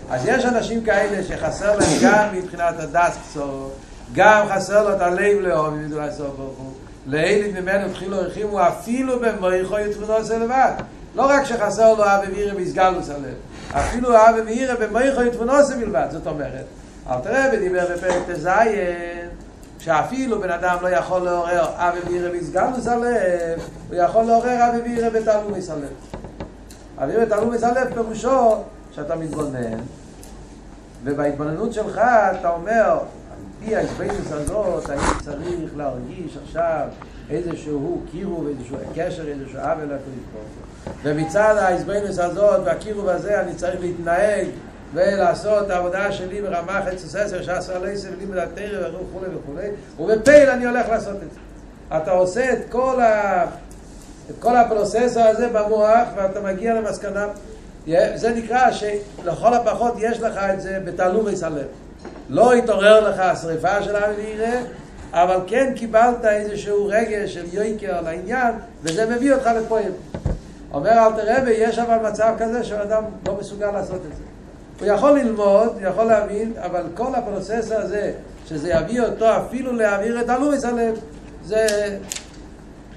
אז 0.09 0.21
יש 0.25 0.45
אנשים 0.45 0.83
כאלה 0.83 1.23
שחסר 1.23 1.77
להם 1.77 1.89
גם 2.01 2.27
מבחינת 2.33 2.79
הדת 2.79 3.13
קצור, 3.29 3.71
גם 4.13 4.45
חסר 4.49 4.83
לו 4.83 4.95
את 4.95 5.01
הלב 5.01 5.39
לאובי, 5.39 5.77
מדולי 5.77 6.11
סוף 6.11 6.35
ברוך 6.37 6.57
הוא. 6.57 6.71
לאילית 7.07 7.55
ממנו 7.55 7.85
התחילו 7.85 8.17
הרחימו 8.17 8.67
אפילו 8.67 9.19
במויכו 9.19 9.79
יתפונו 9.79 10.13
עושה 10.13 10.37
לבד. 10.37 10.71
לא 11.15 11.25
רק 11.25 11.43
שחסר 11.43 11.93
לו 11.93 12.03
אבי 12.05 12.31
וירא 12.31 12.55
ויסגלוס 12.55 13.09
הלב, 13.09 13.33
אפילו 13.71 14.17
אבי 14.29 14.41
וירא 14.41 14.75
במויכו 14.75 15.23
יתפונו 15.23 15.53
עושה 15.53 15.75
בלבד. 15.75 16.07
זאת 16.11 16.27
אומרת, 16.27 16.65
אל 17.09 17.19
תראה 17.23 17.49
ודיבר 17.53 17.85
בפרק 17.93 18.23
תזיין, 18.27 19.29
שאפילו 19.79 20.41
בן 20.41 20.51
אדם 20.51 20.77
לא 20.81 20.87
יכול 20.87 21.21
לעורר 21.21 21.65
אבי 21.75 21.99
וירא 22.07 22.31
ויסגלוס 22.31 22.87
הלב, 22.87 23.59
הוא 23.89 23.95
יכול 23.95 24.23
לעורר 24.23 24.69
אבי 24.69 24.81
וירא 24.81 25.09
בתלומס 25.09 25.69
הלב. 25.69 26.14
אבי 26.97 27.11
וירא 27.11 27.25
בתלומס 27.25 27.63
הלב 27.63 27.93
פירושו 27.93 28.55
שאתה 28.91 29.15
מתבונן, 29.15 29.77
ובהתבוננות 31.03 31.73
שלך 31.73 31.97
אתה 32.39 32.49
אומר, 32.49 32.99
פי 33.59 33.75
ההסבינוס 33.75 34.31
הזאת, 34.31 34.89
אני 34.89 35.01
צריך 35.23 35.77
להרגיש 35.77 36.37
עכשיו 36.43 36.87
איזשהו 37.29 38.01
קירוב, 38.11 38.47
איזשהו 38.47 38.77
קשר, 38.95 39.27
איזשהו 39.27 39.59
עוול 39.59 39.83
לקריב 39.83 40.23
פה. 40.33 40.39
ומצד 41.03 41.55
ההסבינוס 41.57 42.19
הזאת 42.19 42.61
והקירוב 42.65 43.09
הזה 43.09 43.41
אני 43.41 43.55
צריך 43.55 43.79
להתנהג 43.81 44.47
ולעשות 44.93 45.69
העבודה 45.69 46.11
שלי 46.11 46.41
ברמה 46.41 46.81
חצי 46.85 47.19
עשר, 47.19 47.43
שעשה 47.43 47.75
עלי 47.75 47.97
סבלים 47.97 48.29
ולתרא 48.29 48.87
וכולי 48.87 49.27
וכולי, 49.35 49.67
ובפייל 49.99 50.49
אני 50.49 50.65
הולך 50.65 50.89
לעשות 50.89 51.15
את 51.15 51.31
זה. 51.31 51.39
אתה 51.97 52.11
עושה 52.11 52.53
את 52.53 52.59
כל, 52.69 53.01
ה... 53.01 53.45
את 54.29 54.35
כל 54.39 54.57
הפרוססור 54.57 55.23
הזה 55.23 55.47
במוח 55.47 56.07
ואתה 56.15 56.41
מגיע 56.41 56.73
למסקנה, 56.73 57.27
זה 58.15 58.29
נקרא 58.35 58.71
שלכל 58.71 59.53
הפחות 59.53 59.93
יש 59.99 60.19
לך 60.19 60.37
את 60.37 60.61
זה 60.61 60.79
בתעלומי 60.85 61.35
סלב. 61.35 61.67
לא 62.29 62.53
התעורר 62.53 63.09
לך 63.09 63.19
השריפה 63.19 63.83
של 63.83 63.95
האווירה, 63.95 64.59
אבל 65.13 65.39
כן 65.47 65.73
קיבלת 65.75 66.25
איזשהו 66.25 66.87
רגש 66.87 67.33
של 67.33 67.45
יויקר 67.51 68.01
לעניין, 68.01 68.53
וזה 68.83 69.15
מביא 69.15 69.33
אותך 69.33 69.47
לפועל. 69.47 69.91
אומר 70.73 70.91
אלתר 70.91 71.41
רבי, 71.41 71.51
יש 71.51 71.79
אבל 71.79 72.09
מצב 72.09 72.33
כזה 72.37 72.63
שאדם 72.63 73.03
לא 73.27 73.37
מסוגל 73.39 73.71
לעשות 73.71 74.01
את 74.11 74.15
זה. 74.17 74.23
הוא 74.79 74.93
יכול 74.93 75.11
ללמוד, 75.19 75.77
יכול 75.81 76.05
להבין, 76.05 76.53
אבל 76.61 76.83
כל 76.93 77.15
הפרוססור 77.15 77.77
הזה, 77.77 78.11
שזה 78.45 78.69
יביא 78.69 79.01
אותו 79.01 79.25
אפילו 79.37 79.71
להעביר 79.73 80.21
את 80.21 80.29
הלויס 80.29 80.65
הלב, 80.65 80.99
זה 81.45 81.67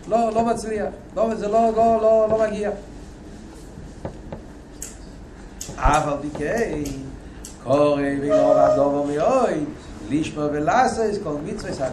לא, 0.08 0.30
לא 0.34 0.44
מצליח, 0.44 0.86
לא, 1.16 1.34
זה 1.34 1.48
לא, 1.48 1.70
לא, 1.76 1.98
לא, 2.02 2.26
לא 2.30 2.46
מגיע. 2.46 2.70
אבל 5.76 6.16
ביקי, 6.22 6.84
קורא 7.64 8.02
ולא 8.22 8.52
רדובו 8.56 9.04
מאוי, 9.04 9.64
לישמע 10.08 10.46
ולאסס, 10.52 11.18
כל 11.24 11.34
מצווה 11.44 11.90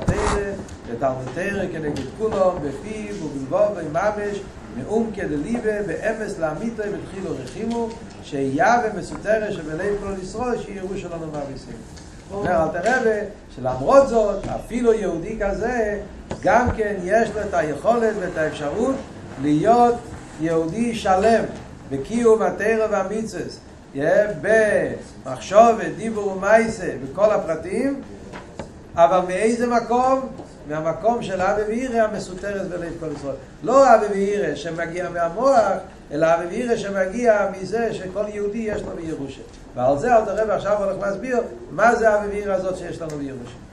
ותלמוד 0.87 1.25
תרא 1.33 1.63
כנגד 1.71 2.03
כולם, 2.17 2.55
בפיו 2.63 3.25
ובלבוב 3.25 3.77
וממש, 3.77 4.39
מאום 4.77 5.11
כדליבה, 5.15 5.83
באמס 5.87 6.39
לאמיתו 6.39 6.83
ובתחילו 6.87 7.35
רחימו, 7.43 7.89
שיהיה 8.23 8.81
ומסותרה 8.83 9.51
שבלב 9.51 9.95
כל 10.03 10.13
ישראל 10.21 10.61
שיראו 10.61 10.97
שלנו 10.97 11.27
מהביסים. 11.31 12.04
אומר 12.31 12.63
אל 12.63 12.81
תרבה 12.81 13.19
שלמרות 13.55 14.07
זאת, 14.07 14.45
אפילו 14.47 14.93
יהודי 14.93 15.39
כזה, 15.39 15.99
גם 16.43 16.71
כן 16.71 16.95
יש 17.03 17.29
לו 17.35 17.41
את 17.41 17.53
היכולת 17.53 18.13
ואת 18.19 18.37
האפשרות 18.37 18.95
להיות 19.41 19.95
יהודי 20.41 20.95
שלם 20.95 21.43
בקיום 21.91 22.41
התרא 22.41 22.87
והמיצס, 22.91 23.59
במחשוב 24.41 25.69
ודיבור 25.77 26.27
ומייסה 26.27 26.91
בכל 27.03 27.31
הפרטים, 27.31 28.01
אבל 28.95 29.19
מאיזה 29.27 29.67
מקום? 29.67 30.19
מהמקום 30.69 31.23
של 31.23 31.41
אבי 31.41 31.61
ואירא 31.67 32.01
המסותרת 32.01 32.67
בלב 32.67 32.93
כל 32.99 33.09
ישראל. 33.15 33.35
לא 33.63 33.95
אבי 33.95 34.05
ואירא 34.05 34.55
שמגיע 34.55 35.09
מהמוח, 35.09 35.59
אלא 36.11 36.27
אבי 36.33 36.45
ואירא 36.47 36.75
שמגיע 36.75 37.47
מזה 37.61 37.93
שכל 37.93 38.25
יהודי 38.27 38.57
יש 38.57 38.81
לו 38.81 38.89
בירושה. 38.95 39.41
ועל 39.75 39.97
זה 39.97 40.15
אל 40.15 40.25
תראה 40.25 40.43
ועכשיו 40.47 40.83
הולך 40.83 41.01
להסביר 41.01 41.41
מה 41.71 41.95
זה 41.95 42.15
אבי 42.15 42.27
ואירא 42.27 42.53
הזאת 42.53 42.77
שיש 42.77 43.01
לנו 43.01 43.17
בירושה. 43.17 43.64